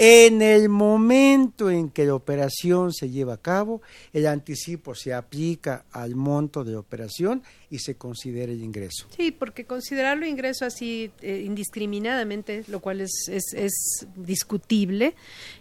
[0.00, 3.82] En el momento en que la operación se lleva a cabo,
[4.12, 9.08] el anticipo se aplica al monto de la operación y se considera el ingreso.
[9.16, 15.16] Sí, porque considerarlo ingreso así eh, indiscriminadamente, lo cual es, es, es discutible,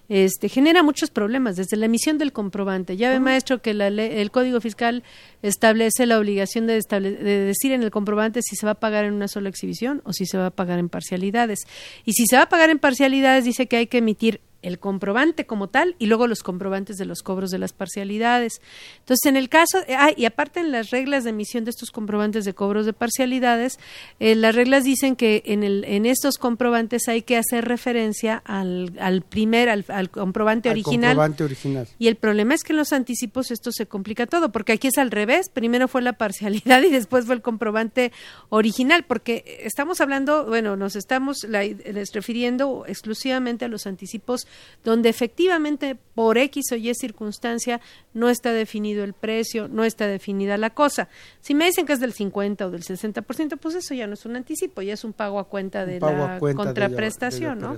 [0.10, 2.95] este, genera muchos problemas desde la emisión del comprobante.
[2.97, 5.03] Ya ve, maestro, que la ley- el Código Fiscal
[5.41, 9.05] establece la obligación de, estable- de decir en el comprobante si se va a pagar
[9.05, 11.60] en una sola exhibición o si se va a pagar en parcialidades.
[12.05, 15.45] Y si se va a pagar en parcialidades, dice que hay que emitir el comprobante
[15.45, 18.62] como tal y luego los comprobantes de los cobros de las parcialidades.
[18.99, 21.91] Entonces, en el caso, eh, ah, y aparte en las reglas de emisión de estos
[21.91, 23.80] comprobantes de cobros de parcialidades,
[24.20, 28.93] eh, las reglas dicen que en, el, en estos comprobantes hay que hacer referencia al,
[28.99, 31.12] al primer, al, al comprobante Al original.
[31.12, 31.88] comprobante original.
[31.99, 34.97] Y el problema es que en los anticipos esto se complica todo, porque aquí es
[34.97, 38.12] al revés, primero fue la parcialidad y después fue el comprobante
[38.49, 44.46] original, porque estamos hablando, bueno, nos estamos la- les refiriendo exclusivamente a los anticipos
[44.83, 47.81] donde efectivamente por X o Y circunstancia
[48.13, 51.09] no está definido el precio, no está definida la cosa.
[51.41, 54.25] Si me dicen que es del 50 o del 60%, pues eso ya no es
[54.25, 57.77] un anticipo, ya es un pago a cuenta de la de contraprestación, de la ¿no?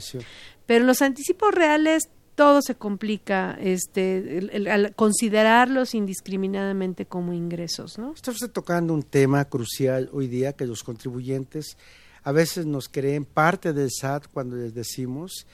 [0.66, 7.98] Pero los anticipos reales todo se complica este el- el- al considerarlos indiscriminadamente como ingresos,
[7.98, 8.14] ¿no?
[8.14, 11.76] Está usted tocando un tema crucial hoy día que los contribuyentes
[12.24, 15.48] a veces nos creen parte del SAT cuando les decimos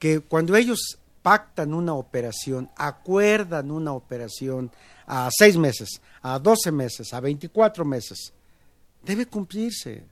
[0.00, 4.72] que cuando ellos pactan una operación, acuerdan una operación
[5.06, 8.32] a seis meses, a doce meses, a veinticuatro meses,
[9.04, 10.02] debe cumplirse.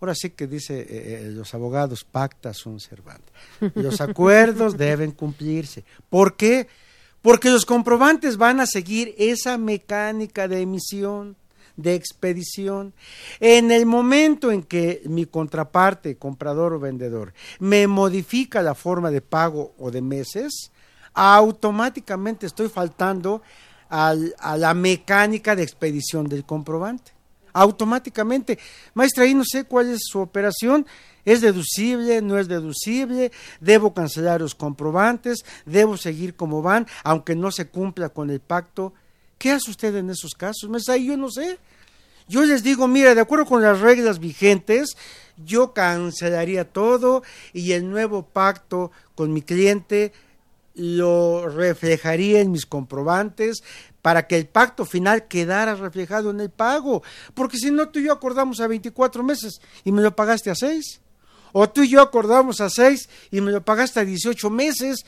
[0.00, 3.30] Ahora sí que dice eh, eh, los abogados, pacta sunt servanda.
[3.74, 5.84] Los acuerdos deben cumplirse.
[6.08, 6.66] ¿Por qué?
[7.20, 11.36] Porque los comprobantes van a seguir esa mecánica de emisión,
[11.76, 12.92] de expedición.
[13.40, 19.20] En el momento en que mi contraparte, comprador o vendedor, me modifica la forma de
[19.20, 20.70] pago o de meses,
[21.14, 23.42] automáticamente estoy faltando
[23.88, 27.12] al- a la mecánica de expedición del comprobante.
[27.54, 28.58] automáticamente.
[28.94, 30.86] Maestra, ahí no sé cuál es su operación.
[31.22, 32.22] ¿Es deducible?
[32.22, 33.30] ¿No es deducible?
[33.60, 35.44] ¿Debo cancelar los comprobantes?
[35.66, 38.94] ¿Debo seguir como van, aunque no se cumpla con el pacto?
[39.42, 40.70] ¿Qué hace usted en esos casos?
[40.70, 41.58] Maestra, yo no sé.
[42.28, 44.96] Yo les digo, mira, de acuerdo con las reglas vigentes,
[45.36, 50.12] yo cancelaría todo y el nuevo pacto con mi cliente
[50.76, 53.64] lo reflejaría en mis comprobantes
[54.00, 57.02] para que el pacto final quedara reflejado en el pago.
[57.34, 60.54] Porque si no, tú y yo acordamos a 24 meses y me lo pagaste a
[60.54, 61.00] 6.
[61.50, 65.04] O tú y yo acordamos a 6 y me lo pagaste a 18 meses.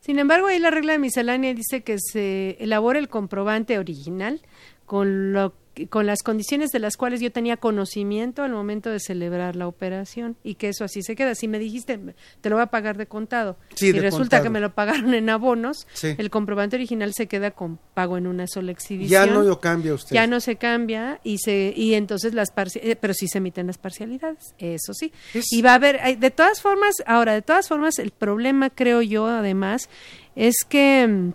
[0.00, 4.40] Sin embargo, ahí la regla de miscelánea dice que se elabora el comprobante original
[4.86, 5.54] con lo
[5.88, 10.36] con las condiciones de las cuales yo tenía conocimiento al momento de celebrar la operación
[10.42, 11.34] y que eso así se queda.
[11.34, 11.98] Si me dijiste,
[12.40, 15.86] te lo voy a pagar de contado y resulta que me lo pagaron en abonos,
[16.02, 19.26] el comprobante original se queda con pago en una sola exhibición.
[19.26, 20.14] Ya no lo cambia usted.
[20.14, 23.78] Ya no se cambia y se y entonces las eh, pero sí se emiten las
[23.78, 25.12] parcialidades, eso sí.
[25.50, 29.26] Y va a haber de todas formas, ahora de todas formas el problema creo yo
[29.26, 29.88] además
[30.36, 31.32] es que mm,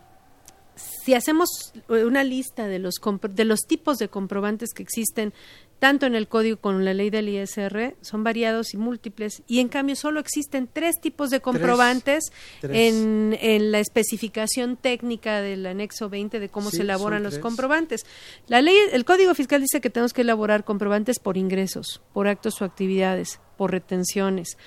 [1.05, 2.95] si hacemos una lista de los,
[3.29, 5.33] de los tipos de comprobantes que existen
[5.77, 9.59] tanto en el código como en la ley del ISR, son variados y múltiples, y
[9.59, 12.31] en cambio solo existen tres tipos de comprobantes
[12.63, 18.07] En, en, la especificación técnica del anexo 20 de cómo se elaboran los comprobantes.
[18.47, 22.59] La ley, el código fiscal dice que tenemos que elaborar comprobantes por ingresos, por actos
[22.63, 24.57] o actividades, por retenciones,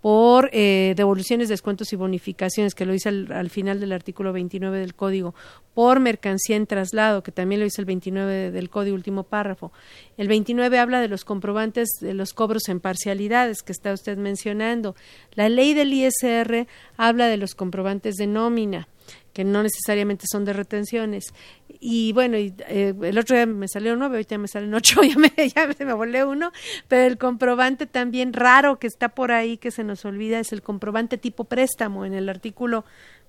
[0.00, 4.94] por eh, devoluciones, descuentos y bonificaciones, que lo dice al, final del artículo 29 del
[4.94, 5.34] Código,
[5.74, 9.72] por mercancía en traslado, que también lo dice el 29 del Código, último párrafo.
[10.16, 14.94] El 29 habla de los comprobantes de los cobros en parcialidades, que está usted mencionando.
[15.34, 18.88] La ley del ISR habla de los comprobantes de nómina
[19.32, 21.32] que no necesariamente son de retenciones.
[21.80, 25.16] Y bueno, y, eh, el otro día me salieron nueve, ahorita me salen ocho, ya
[25.16, 26.52] me, ya me volé uno,
[26.88, 30.62] pero el comprobante también raro que está por ahí, que se nos olvida, es el
[30.62, 32.84] comprobante tipo préstamo en el artículo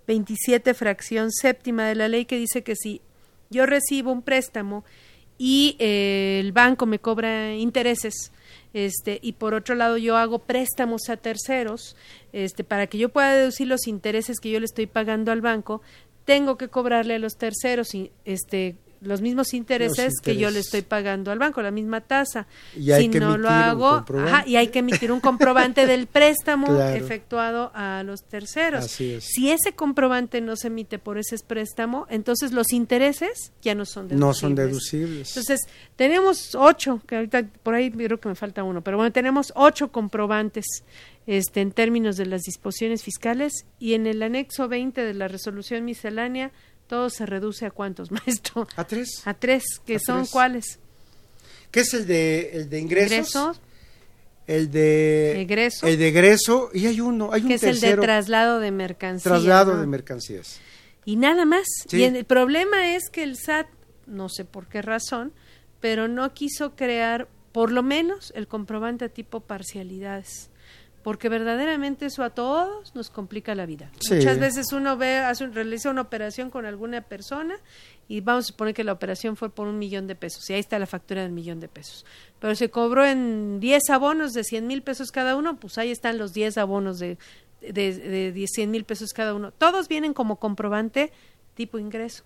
[0.08, 3.02] 27, fracción séptima de la ley, que dice que si
[3.52, 4.84] yo recibo un préstamo
[5.38, 8.32] y eh, el banco me cobra intereses,
[8.74, 11.96] este, y por otro lado yo hago préstamos a terceros,
[12.34, 15.82] este, para que yo pueda deducir los intereses que yo le estoy pagando al banco,
[16.30, 17.90] tengo que cobrarle a los terceros
[18.24, 22.46] este, los mismos intereses, que yo le estoy pagando al banco, la misma tasa.
[22.76, 24.06] si no lo hago,
[24.46, 28.86] y hay que emitir un comprobante del préstamo efectuado a los terceros.
[28.92, 34.08] Si ese comprobante no se emite por ese préstamo, entonces los intereses ya no son
[34.08, 34.28] deducibles.
[34.28, 35.30] No son deducibles.
[35.30, 35.62] Entonces,
[35.96, 39.92] tenemos ocho, que ahorita por ahí creo que me falta uno, pero bueno, tenemos ocho
[39.92, 40.84] comprobantes
[41.30, 45.86] este, en términos de las disposiciones fiscales y en el anexo 20 de la resolución
[45.86, 46.52] miscelánea
[46.88, 48.68] todo se reduce a cuántos, maestro?
[48.76, 49.22] A tres.
[49.26, 50.80] A tres, que son cuáles?
[51.70, 53.62] ¿Qué es el de, el de ingresos?
[54.48, 55.86] El de egreso.
[55.86, 59.22] El de egreso y hay uno, hay un que es el de traslado de mercancías.
[59.22, 60.60] Traslado de mercancías.
[61.06, 61.68] Y nada más.
[61.92, 63.68] Y el problema es que el SAT,
[64.08, 65.32] no sé por qué razón,
[65.80, 70.50] pero no quiso crear por lo menos el comprobante tipo parcialidades
[71.04, 73.92] porque verdaderamente eso a todos nos complica la vida.
[74.10, 77.56] Muchas veces uno ve, hace, realiza una operación con alguna persona
[78.08, 80.60] y vamos a suponer que la operación fue por un millón de pesos y ahí
[80.60, 82.06] está la factura del millón de pesos.
[82.40, 86.18] Pero se cobró en 10 abonos de 100 mil pesos cada uno, pues ahí están
[86.18, 87.18] los 10 abonos de,
[87.62, 89.52] de, de 100 mil pesos cada uno.
[89.52, 91.12] Todos vienen como comprobante
[91.56, 92.24] tipo ingreso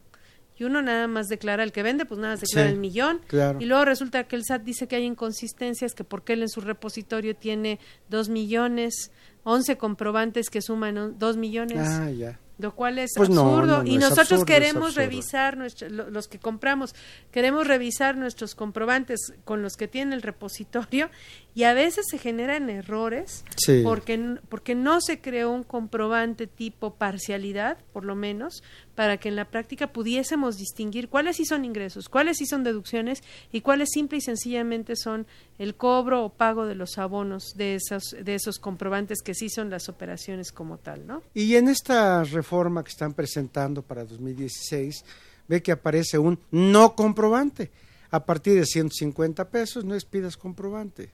[0.58, 3.22] y uno nada más declara el que vende, pues nada más declara el millón.
[3.60, 6.62] Y luego resulta que el SAT dice que hay inconsistencias, que porque él en su
[6.62, 7.80] repositorio tiene
[8.10, 9.12] dos millones,
[9.44, 11.80] once comprobantes que suman dos millones.
[11.80, 12.40] Ah, ya.
[12.60, 13.84] Lo cual es pues absurdo.
[13.84, 16.94] y nosotros queremos revisar los que compramos
[17.32, 21.10] queremos revisar nuestros comprobantes con los que tiene el repositorio
[21.56, 23.44] y a veces se generan errores
[23.84, 28.64] porque porque no se creó un comprobante tipo parcialidad por lo menos
[28.96, 33.24] para que en la práctica pudiésemos distinguir cuáles sí son ingresos cuáles sí son deducciones
[33.52, 35.28] y cuáles simple y sencillamente son
[35.60, 39.70] el cobro o pago de los abonos de esos de esos comprobantes que sí son
[39.70, 45.06] las operaciones como tal no y en esta reforma que están presentando para 2016,
[45.48, 47.72] ve que aparece un no comprobante.
[48.12, 51.10] A partir de 150 pesos no expidas comprobante.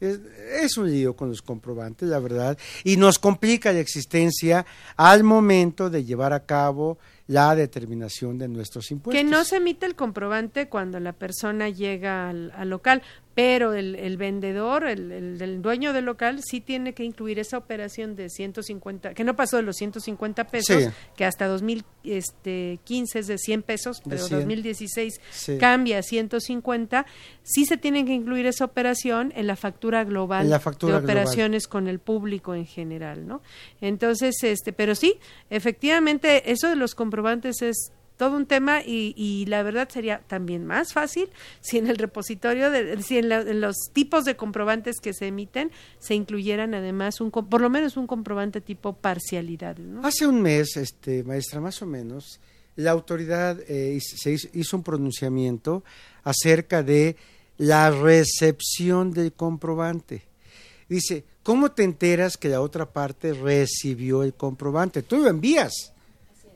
[0.00, 4.64] Es, un lío con los comprobantes, la verdad, y nos complica la existencia
[4.96, 9.22] al momento de llevar a cabo la determinación de nuestros impuestos.
[9.22, 13.02] Que no se emite el comprobante cuando la persona llega al local,
[13.42, 17.56] pero el, el vendedor, el, el, el dueño del local, sí tiene que incluir esa
[17.56, 20.90] operación de 150, que no pasó de los 150 pesos, Sí.
[21.16, 24.40] que hasta 2015 es de 100 pesos, pero 100.
[24.40, 25.56] 2016 Sí.
[25.58, 27.06] cambia a 150,
[27.42, 31.00] sí se tiene que incluir esa operación en la factura global En la factura de
[31.00, 31.16] global.
[31.16, 33.40] operaciones con el público en general, ¿no?
[33.80, 35.18] Entonces, este, pero sí,
[35.48, 40.66] efectivamente, eso de los comprobantes es todo un tema y, y la verdad sería también
[40.66, 41.30] más fácil
[41.62, 45.70] si en el repositorio, de, si en, la- los tipos de comprobantes que se emiten
[45.98, 50.06] se incluyeran además un, por lo menos un comprobante tipo parcialidades, ¿no?
[50.06, 52.40] Hace un mes, este, maestra, más o menos,
[52.76, 55.82] la autoridad eh, se hizo, hizo un pronunciamiento
[56.22, 57.16] acerca de
[57.56, 60.22] la recepción del comprobante.
[60.90, 65.02] Dice, ¿cómo te enteras que la otra parte recibió el comprobante?
[65.02, 65.92] Tú lo envías,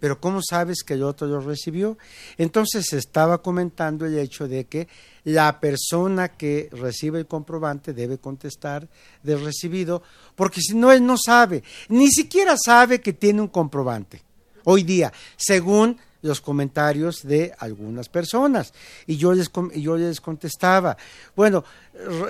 [0.04, 1.96] pero ¿cómo sabes que el otro lo recibió?
[2.36, 4.86] Entonces estaba comentando el hecho de que
[5.24, 8.86] la persona que recibe el comprobante debe contestar
[9.22, 10.02] de recibido,
[10.34, 14.20] porque si no, él no sabe, ni siquiera sabe que tiene un comprobante
[14.64, 18.74] hoy día, según los comentarios de algunas personas.
[19.06, 20.98] Y yo les, yo les contestaba,
[21.34, 21.64] bueno,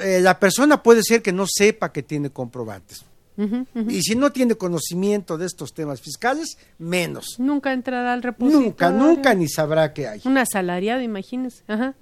[0.00, 3.04] eh, la persona puede ser que no sepa que tiene comprobantes.
[3.36, 7.36] Y si no tiene conocimiento de estos temas fiscales, menos.
[7.38, 8.68] Nunca entrará al repositorio.
[8.68, 10.20] Nunca, nunca ni sabrá que hay.
[10.24, 11.64] Un asalariado, imagínese.
[11.66, 11.94] Ajá.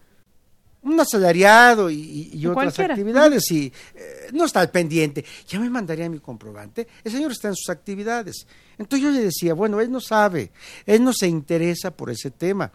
[0.83, 2.95] Un asalariado y, otras Cualquiera.
[2.95, 5.25] actividades y eh, no está al pendiente.
[5.47, 6.89] Ya me mandaría mi comprobante.
[7.05, 8.47] El señor está en sus actividades.
[8.77, 10.51] Entonces yo le decía, bueno, él no sabe,
[10.85, 12.73] él no se interesa por ese tema.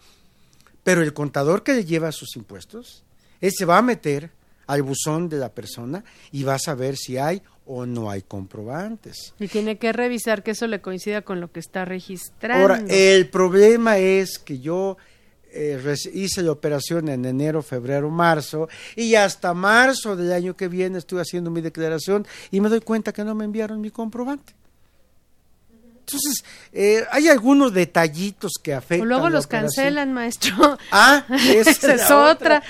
[0.82, 3.04] Pero el contador que le lleva sus impuestos,
[3.42, 4.30] él se va a meter
[4.66, 6.02] al buzón de la persona
[6.32, 9.34] y va a saber si hay o no hay comprobantes.
[9.38, 12.62] Y tiene que revisar que eso le coincida con lo que está registrando.
[12.62, 14.96] Ahora, el problema es que yo
[15.52, 20.96] eh, hice la operación en enero, febrero, marzo, y hasta marzo del año que viene
[20.96, 24.54] estuve haciendo mi declaración y me doy cuenta que no me enviaron mi comprobante.
[25.98, 26.42] Entonces,
[26.72, 29.02] eh, hay algunos detallitos que afectan.
[29.02, 30.78] o luego los cancelan, maestro.
[30.90, 32.62] Ah, esa, Esa es otra.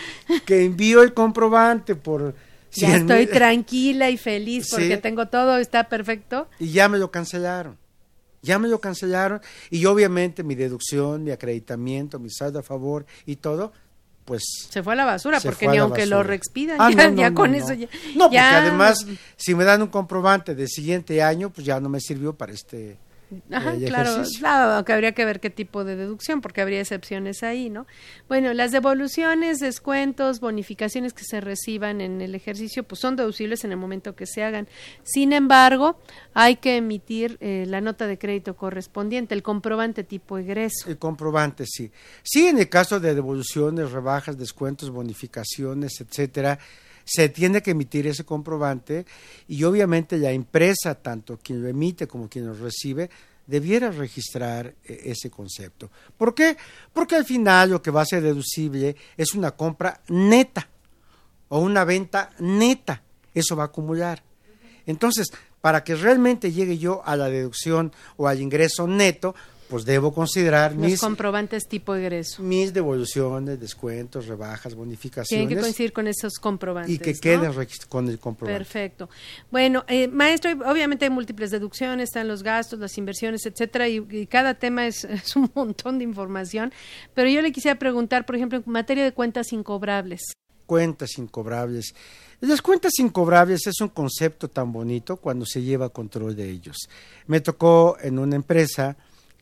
[0.45, 2.35] Que envío el comprobante por...
[2.73, 5.01] Ya 100 estoy mil- tranquila y feliz porque Sí.
[5.03, 6.49] tengo todo, está perfecto.
[6.59, 7.77] y ya me lo cancelaron.
[8.43, 9.41] Ya me lo cancelaron
[9.71, 13.73] y obviamente mi deducción, mi acreditamiento, mi saldo a favor y todo,
[14.25, 17.21] pues Se fue a la basura porque ni aunque lo reexpidan, Ah, ya, no, no,
[17.23, 17.89] ya no, con eso ya.
[18.15, 19.05] No, porque ya- además
[19.37, 22.97] si me dan un comprobante del siguiente año, pues ya no me sirvió para este
[23.51, 24.41] Ajá, el claro, ejercicio.
[24.41, 27.87] claro, que habría que ver qué tipo de deducción, porque habría excepciones ahí, ¿no?
[28.29, 33.73] Bueno, las devoluciones, descuentos, bonificaciones que se reciban en el ejercicio, pues son deducibles en
[33.73, 34.69] el momento que se hagan.
[35.03, 35.99] Sin embargo,
[36.35, 40.89] hay que emitir eh, la nota de crédito correspondiente, el comprobante tipo egreso.
[40.89, 41.91] El comprobante, sí.
[42.23, 46.59] Sí, en el caso de devoluciones, rebajas, descuentos, bonificaciones, etcétera,
[47.09, 49.07] se tiene que emitir ese comprobante
[49.49, 53.09] y obviamente la empresa, tanto quien lo emite como quien lo recibe,
[53.47, 55.91] debiera registrar eh, ese concepto.
[56.17, 56.57] ¿Por qué?
[56.93, 60.69] Porque al final lo que va a ser deducible es una compra neta
[61.49, 63.03] o una venta neta.
[63.33, 64.23] Eso va a acumular.
[64.85, 65.29] Entonces,
[65.63, 69.35] para que realmente llegue yo a la deducción o al ingreso neto,
[69.69, 72.43] pues debo considerar Los mis, comprobantes tipo egreso.
[72.43, 75.29] mis devoluciones, descuentos, rebajas, bonificaciones.
[75.29, 76.95] Tienen que coincidir con esos comprobantes.
[76.95, 77.21] y que ¿no?
[77.21, 77.53] queden
[77.89, 78.59] con el comprobante.
[78.59, 79.11] Perfecto.
[79.51, 84.27] Bueno, eh, maestro, obviamente hay múltiples deducciones, están los gastos, las inversiones, etcétera, y, y
[84.27, 86.73] cada tema es, es un montón de información.
[87.15, 90.23] Pero yo le quisiera preguntar, por ejemplo, en materia de cuentas incobrables.
[90.67, 91.95] Cuentas incobrables.
[92.41, 96.77] Las cuentas incobrables es un concepto tan bonito cuando se lleva control de ellos.
[97.27, 98.97] Me tocó en una empresa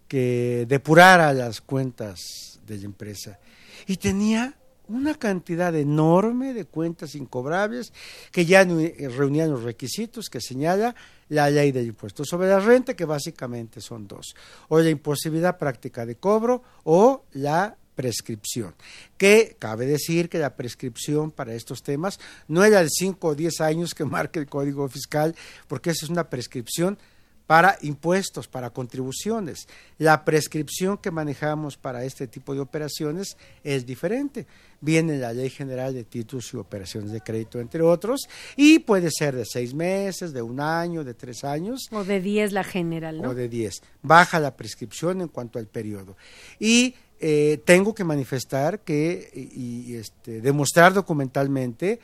[0.09, 3.39] que depurara las cuentas de la empresa
[3.87, 4.57] y tenía
[4.89, 7.93] una cantidad enorme de cuentas incobrables
[8.31, 10.95] que ya eh, reunían los requisitos que señala
[11.29, 14.35] la ley del impuesto sobre la renta, que básicamente son dos,
[14.69, 18.75] o la imposibilidad práctica de cobro o la prescripción.
[19.17, 23.61] Que cabe decir que la prescripción para estos temas no era de 5 o 10
[23.63, 25.35] años que marca el Código Fiscal,
[25.67, 26.99] porque esa es una prescripción
[27.47, 29.69] para impuestos, para contribuciones.
[29.99, 34.47] La prescripción que manejamos para este tipo de operaciones es diferente.
[34.81, 39.35] Viene la Ley General de Títulos y Operaciones de Crédito, entre otros, y puede ser
[39.35, 43.31] de seis meses, de un año, de tres años O de 10 la general, ¿no?
[43.31, 43.83] o de 10.
[44.03, 46.17] Baja la prescripción en cuanto al periodo.
[46.59, 52.01] Y eh, tengo que manifestar que y, y, este, demostrar documentalmente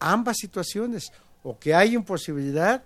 [0.00, 2.82] ambas situaciones, o que hay imposibilidad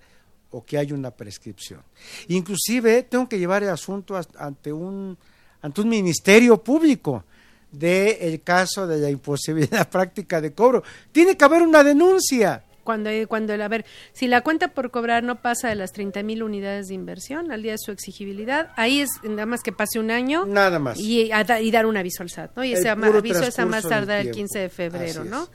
[0.51, 1.81] o que hay una prescripción.
[2.29, 5.17] Inclusive tengo que llevar el asunto as- ante un
[5.63, 7.25] ante un ministerio público
[7.71, 10.83] del caso de la imposibilidad práctica de cobro.
[11.13, 12.65] Tiene que haber una denuncia.
[12.83, 16.43] Cuando, cuando, a ver, si la cuenta por cobrar no pasa de las 30 mil
[16.43, 20.11] unidades de inversión al día de su exigibilidad, ahí es nada más que pase un
[20.11, 20.47] año.
[20.47, 20.99] Nada más.
[20.99, 22.65] Y, y dar un aviso al SAT, ¿no?
[22.65, 25.49] Y ese aviso es a más tardar el 15 de febrero, ¿no?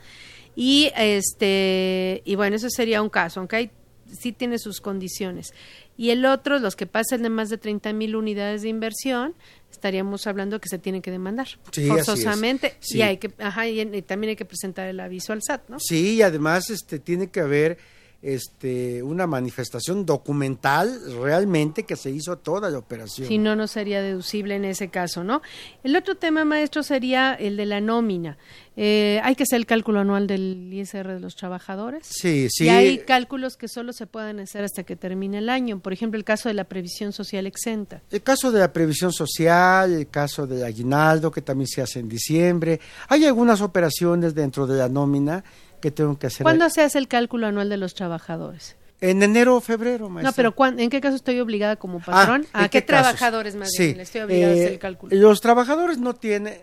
[0.54, 3.70] Y, este, y bueno, eso sería un caso, aunque hay,
[4.12, 5.52] sí tiene sus condiciones.
[5.96, 9.34] Y el otro, los que pasen de más de 30 mil unidades de inversión,
[9.70, 11.48] estaríamos hablando que se tiene que demandar
[11.88, 15.78] forzosamente y hay que ajá, y, también hay que presentar el aviso al SAT, ¿no?
[15.78, 17.78] Sí, y además este tiene que haber
[18.22, 23.28] este una manifestación documental realmente que se hizo toda la operación.
[23.28, 25.42] Si no no sería deducible en ese caso, ¿no?
[25.84, 28.36] El otro tema maestro sería el de la nómina.
[28.78, 32.06] Eh, hay que hacer el cálculo anual del ISR de los trabajadores.
[32.06, 32.64] Sí, sí.
[32.64, 35.78] Y hay cálculos que solo se pueden hacer hasta que termine el año.
[35.80, 38.02] Por ejemplo, el caso de la previsión social exenta.
[38.10, 42.08] El caso de la previsión social, el caso del aguinaldo, que también se hace en
[42.08, 42.78] diciembre.
[43.08, 45.42] Hay algunas operaciones dentro de la nómina
[45.86, 46.42] que tengo que hacer.
[46.42, 48.74] ¿Cuándo se hace el cálculo anual de los trabajadores?
[49.00, 50.42] En enero o febrero, maestra.
[50.42, 52.44] No, pero ¿en qué caso estoy obligada como patrón?
[52.52, 55.14] Ah, ¿A qué, trabajadores más bien estoy obligada a hacer el eh, cálculo?
[55.14, 56.58] Los trabajadores no tienen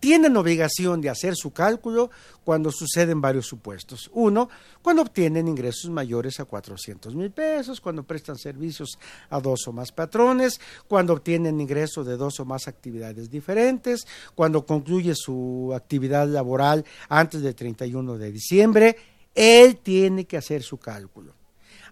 [0.00, 2.10] tienen obligación de hacer su cálculo
[2.44, 4.10] cuando suceden varios supuestos.
[4.12, 4.48] Uno,
[4.82, 8.98] cuando obtienen ingresos mayores a 400 mil pesos, cuando prestan servicios
[9.30, 14.64] a dos o más patrones, cuando obtienen ingresos de dos o más actividades diferentes, cuando
[14.64, 18.96] concluye su actividad laboral antes del 31 de diciembre,
[19.34, 21.34] él tiene que hacer su cálculo.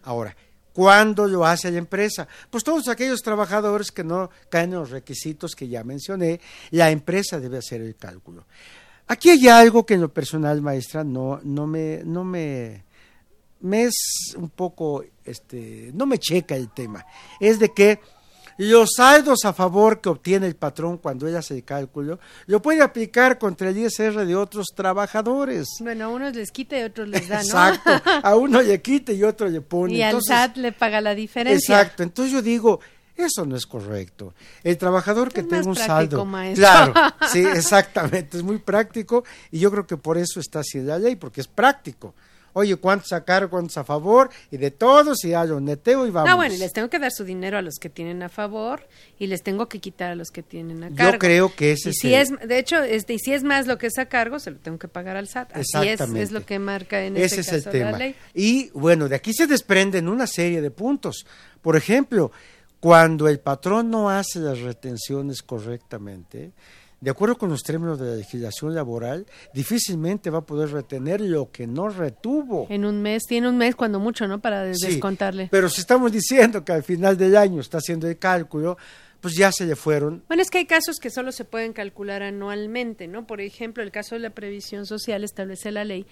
[0.03, 0.37] Ahora,
[0.77, 2.29] ¿Cuándo lo hace la empresa?
[2.51, 6.39] Pues todos aquellos trabajadores que no caen en los requisitos que ya mencioné,
[6.71, 8.45] la empresa debe hacer el cálculo.
[9.07, 12.85] Aquí hay algo que en lo personal, maestra, no, no me, no me,
[13.61, 17.07] me es un poco, este, no me checa el tema.
[17.41, 17.99] Es de que
[18.59, 22.83] los saldos a favor que obtiene el patrón cuando ella hace el cálculo, lo puede
[22.83, 25.67] aplicar contra el ISR de otros trabajadores.
[25.81, 27.43] Bueno, a unos les quita y otros les da, ¿no?
[27.43, 27.91] Exacto,
[28.23, 29.95] a uno le quita y otro le pone.
[29.95, 31.81] Y al SAT le paga la diferencia.
[31.81, 32.81] Exacto, entonces yo digo,
[33.17, 34.35] eso no es correcto.
[34.63, 36.25] El trabajador que tenga un saldo.
[36.25, 36.63] Maestro.
[36.63, 36.95] Claro,
[37.33, 41.17] sí, exactamente, es muy práctico y yo creo que por eso está así la ley,
[41.17, 42.15] porque es práctico
[42.57, 46.31] oye, cuántos a cargo, cuántos a favor, y de todos, y un neteo y vamos.
[46.31, 48.89] No, bueno, y les tengo que dar su dinero a los que tienen a favor
[49.19, 51.13] y les tengo que quitar a los que tienen a cargo.
[51.13, 53.77] Yo creo que ese y si es, de hecho, este, y si es más lo
[53.77, 55.55] que es a cargo, se lo tengo que pagar al SAT.
[55.55, 57.91] Así es, es lo que marca en ese, ese es el tema.
[57.91, 58.15] la ley.
[58.33, 61.27] Y bueno, de aquí se desprenden una serie de puntos.
[61.61, 62.33] Por ejemplo,
[62.81, 66.53] cuando el patrón no hace las retenciones correctamente,
[67.01, 71.51] de acuerdo con los términos de la legislación laboral, difícilmente va a poder retener lo
[71.51, 72.67] que no retuvo.
[72.71, 74.41] En un mes, tiene un mes cuando mucho, ¿no?
[74.41, 75.49] Para descontarle.
[75.51, 78.79] Pero si estamos diciendo que al final del año está haciendo el cálculo,
[79.21, 80.23] pues ya se le fueron.
[80.29, 83.27] Bueno, es que hay casos que solo se pueden calcular anualmente, ¿no?
[83.27, 86.07] Por ejemplo, el caso de la previsión social establece la ley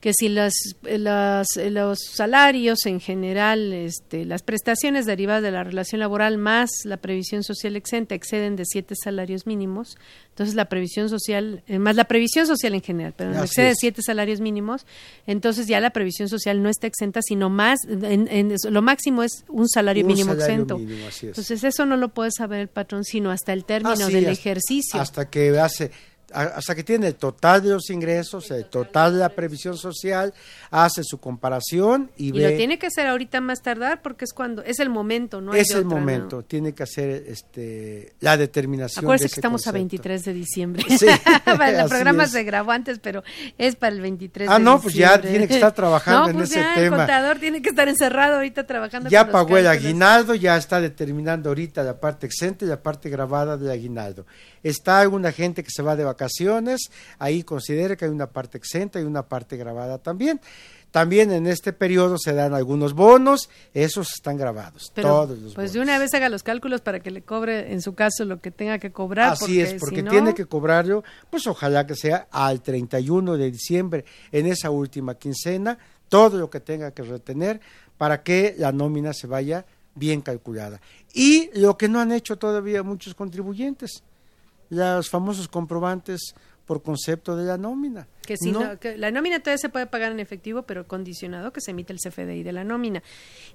[0.00, 6.00] que si las, las, los salarios en general, este, las prestaciones derivadas de la relación
[6.00, 9.98] laboral más la previsión social exenta exceden de siete salarios mínimos,
[10.30, 14.40] entonces la previsión social, eh, más la previsión social en general, pero excede siete salarios
[14.40, 14.86] mínimos,
[15.26, 19.68] entonces ya la previsión social no está exenta, sino más, en, lo máximo es un
[19.68, 20.78] salario mínimo exento.
[20.78, 24.98] entonces eso no lo puede saber el patrón, sino hasta el término del ejercicio.
[24.98, 25.90] Hasta que hace
[26.32, 30.32] hasta que tiene el total de los ingresos, el total de la previsión social,
[30.70, 32.38] hace su comparación y, ve.
[32.38, 35.54] Y lo tiene que hacer ahorita más tardar porque es cuando es el momento, no
[35.54, 36.42] es el momento.
[36.42, 39.04] Tiene que hacer este la determinación.
[39.04, 40.84] Acuérdese que estamos a 23 de diciembre.
[40.88, 41.06] Sí,
[41.46, 43.22] el programa se grabó antes, pero
[43.58, 46.50] es para el 23 ah, de no, pues ya tiene que estar trabajando en pues
[46.50, 46.84] ese ya, tema.
[46.84, 49.10] El contador tiene que estar encerrado ahorita trabajando.
[49.10, 53.56] Ya pagó el aguinaldo, ya está determinando ahorita la parte exenta y la parte grabada
[53.56, 54.26] del aguinaldo.
[54.62, 59.00] Está alguna gente que se va de vacaciones ahí considere que hay una parte exenta
[59.00, 60.40] y una parte grabada también.
[60.90, 65.80] También en este periodo se dan algunos bonos, esos están grabados, todos los Pues de
[65.80, 68.78] una vez haga los cálculos para que le cobre en su caso lo que tenga
[68.80, 69.34] que cobrar.
[69.34, 74.46] Así es, porque tiene que cobrarlo, pues ojalá que sea al 31 de diciembre, en
[74.46, 77.60] esa última quincena, todo lo que tenga que retener
[77.96, 80.80] para que la nómina se vaya bien calculada.
[81.14, 84.02] Y lo que no han hecho todavía muchos contribuyentes,
[84.70, 86.34] los famosos comprobantes
[86.70, 88.06] por concepto de la nómina.
[88.24, 91.60] Que, si no, que la nómina todavía se puede pagar en efectivo, pero condicionado que
[91.60, 93.02] se emite el CFDI de la nómina.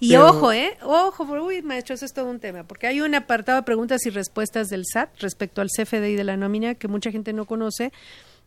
[0.02, 0.78] Y ojo, ¿eh?
[0.84, 4.10] Ojo, uy, maestro, eso es todo un tema, porque hay un apartado de preguntas y
[4.10, 7.94] respuestas del SAT respecto al CFDI de la nómina que mucha gente no conoce,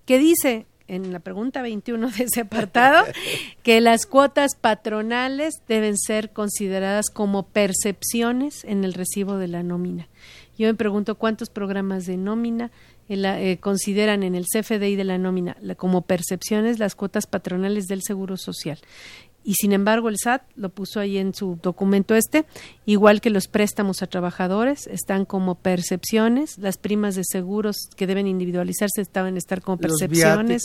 [0.05, 3.05] que dice en la pregunta 21 de ese apartado
[3.63, 10.09] que las cuotas patronales deben ser consideradas como percepciones en el recibo de la nómina.
[10.59, 12.73] Yo me pregunto cuántos programas de nómina
[13.09, 18.37] eh, consideran en el CFDI de la nómina como percepciones las cuotas patronales del Seguro
[18.37, 18.79] Social
[19.49, 22.45] y sin embargo el SAT lo puso ahí en su documento este,
[22.85, 28.27] igual que los préstamos a trabajadores están como percepciones, las primas de seguros que deben
[28.27, 30.65] individualizarse estaban estar como percepciones.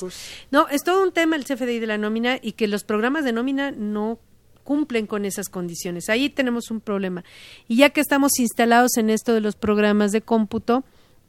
[0.52, 3.32] No, es todo un tema el CFDI de la nómina y que los programas de
[3.32, 4.20] nómina no
[4.66, 6.10] cumplen con esas condiciones.
[6.10, 7.24] Ahí tenemos un problema.
[7.70, 10.84] Y ya que estamos instalados en esto de los programas de cómputo,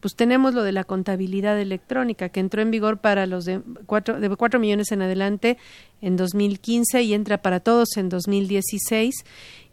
[0.04, 4.20] pues tenemos lo de la contabilidad electrónica que entró en vigor para los de cuatro,
[4.20, 5.56] de cuatro millones en adelante
[6.02, 9.14] en 2015 y entra para todos en 2016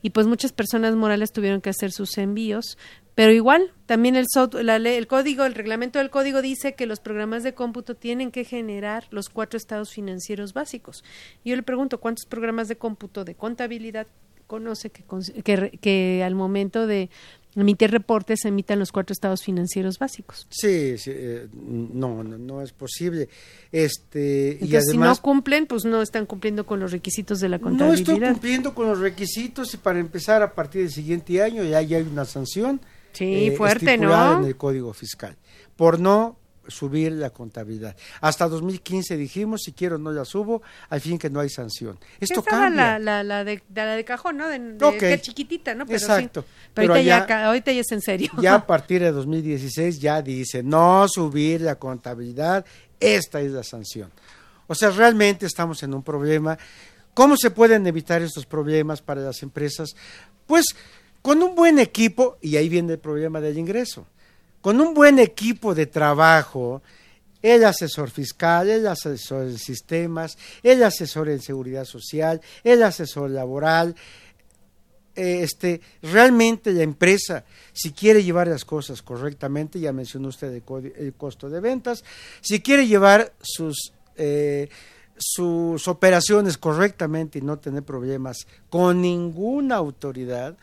[0.01, 2.77] y pues muchas personas morales tuvieron que hacer sus envíos.
[3.13, 4.25] Pero igual también el,
[4.61, 8.45] la el código el reglamento del código dice que los programas de cómputo tienen que
[8.45, 11.03] generar los cuatro estados financieros básicos.
[11.43, 14.07] Yo le pregunto cuántos programas de cómputo de contabilidad
[14.47, 17.09] conoce que, que al momento de
[17.55, 20.47] emitir reportes se emitan los cuatro estados financieros básicos.
[20.49, 23.29] Sí, eh, no, no, es posible.
[23.71, 27.59] Este, y además, si no cumplen, pues no están cumpliendo con los requisitos de la
[27.59, 28.07] contabilidad.
[28.07, 31.79] No están cumpliendo con los requisitos y para empezar a partir del siguiente año ya,
[31.79, 32.81] hay una sanción.
[33.13, 34.39] Sí, eh, fuerte, ¿no?
[34.39, 35.35] En el Código Fiscal
[35.81, 36.37] por no
[36.71, 37.95] subir la contabilidad.
[38.21, 41.99] Hasta 2015 dijimos, si quiero no la subo, al fin que no hay sanción.
[42.19, 42.97] Esto cambia.
[42.97, 44.47] La, la, de, la de cajón, ¿no?
[44.47, 45.85] De, que chiquitita, ¿no?
[45.85, 46.45] Pero Exacto.
[46.73, 48.31] Pero, ahorita, ya, ahorita ya es en serio.
[48.41, 52.65] Ya a partir de 2016 ya dice, no subir la contabilidad,
[52.99, 54.11] esta es la sanción.
[54.67, 56.57] O sea, realmente estamos en un problema.
[57.13, 59.95] ¿Cómo se pueden evitar estos problemas para las empresas?
[60.47, 60.65] Pues
[61.21, 64.07] con un buen equipo, y ahí viene el problema del ingreso
[64.61, 66.81] con un buen equipo de trabajo,
[67.41, 73.95] el asesor fiscal, el asesor en sistemas, el asesor en seguridad social, el asesor laboral,
[75.15, 77.43] este, realmente la empresa,
[77.73, 82.03] si quiere llevar las cosas correctamente, ya mencionó usted el, costo de ventas,
[82.41, 84.69] si quiere llevar sus, eh,
[85.17, 90.55] sus operaciones correctamente y no tener problemas con ninguna autoridad,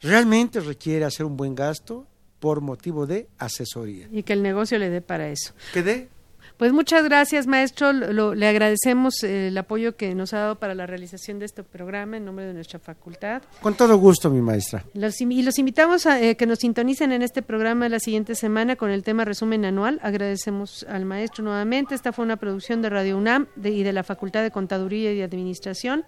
[0.00, 2.06] realmente requiere hacer un buen gasto,
[2.46, 4.06] por motivo de asesoría.
[4.12, 5.52] Y que el negocio le dé para eso.
[5.74, 6.08] ¿Que dé?
[6.56, 7.92] Pues muchas gracias, maestro.
[7.92, 12.16] le agradecemos eh, el apoyo que nos ha dado para la realización de este programa
[12.16, 13.42] en nombre de nuestra facultad.
[13.60, 14.84] Con todo gusto, mi maestra.
[14.94, 18.90] y los invitamos a eh, que nos sintonicen en este programa la siguiente semana con
[18.90, 19.98] el tema resumen anual.
[20.04, 21.96] Agradecemos al maestro nuevamente.
[21.96, 26.04] Esta fue una producción de Radio UNAM y de la Facultad de Contaduría y Administración.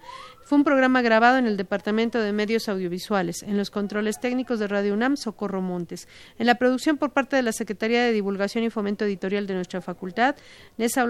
[0.49, 4.67] Fue un programa grabado en el Departamento de Medios Audiovisuales, en los controles técnicos de
[4.67, 6.07] Radio UNAM, Socorro Montes,
[6.39, 9.79] en la producción por parte de la Secretaría de Divulgación y Fomento Editorial de nuestra
[9.79, 10.35] facultad,
[10.75, 11.05] Nesa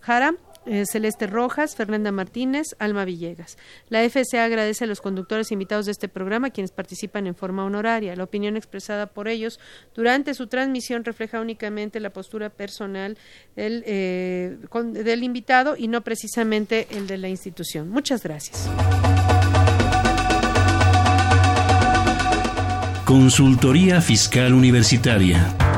[0.00, 0.34] Jara,
[0.66, 3.56] eh, Celeste Rojas, Fernanda Martínez, Alma Villegas.
[3.88, 8.16] La FCA agradece a los conductores invitados de este programa quienes participan en forma honoraria.
[8.16, 9.58] La opinión expresada por ellos
[9.94, 13.16] durante su transmisión refleja únicamente la postura personal
[13.56, 14.58] del, eh,
[14.92, 17.88] del invitado y no precisamente el de la institución.
[17.88, 18.68] Muchas gracias.
[23.08, 25.77] Consultoría Fiscal Universitaria.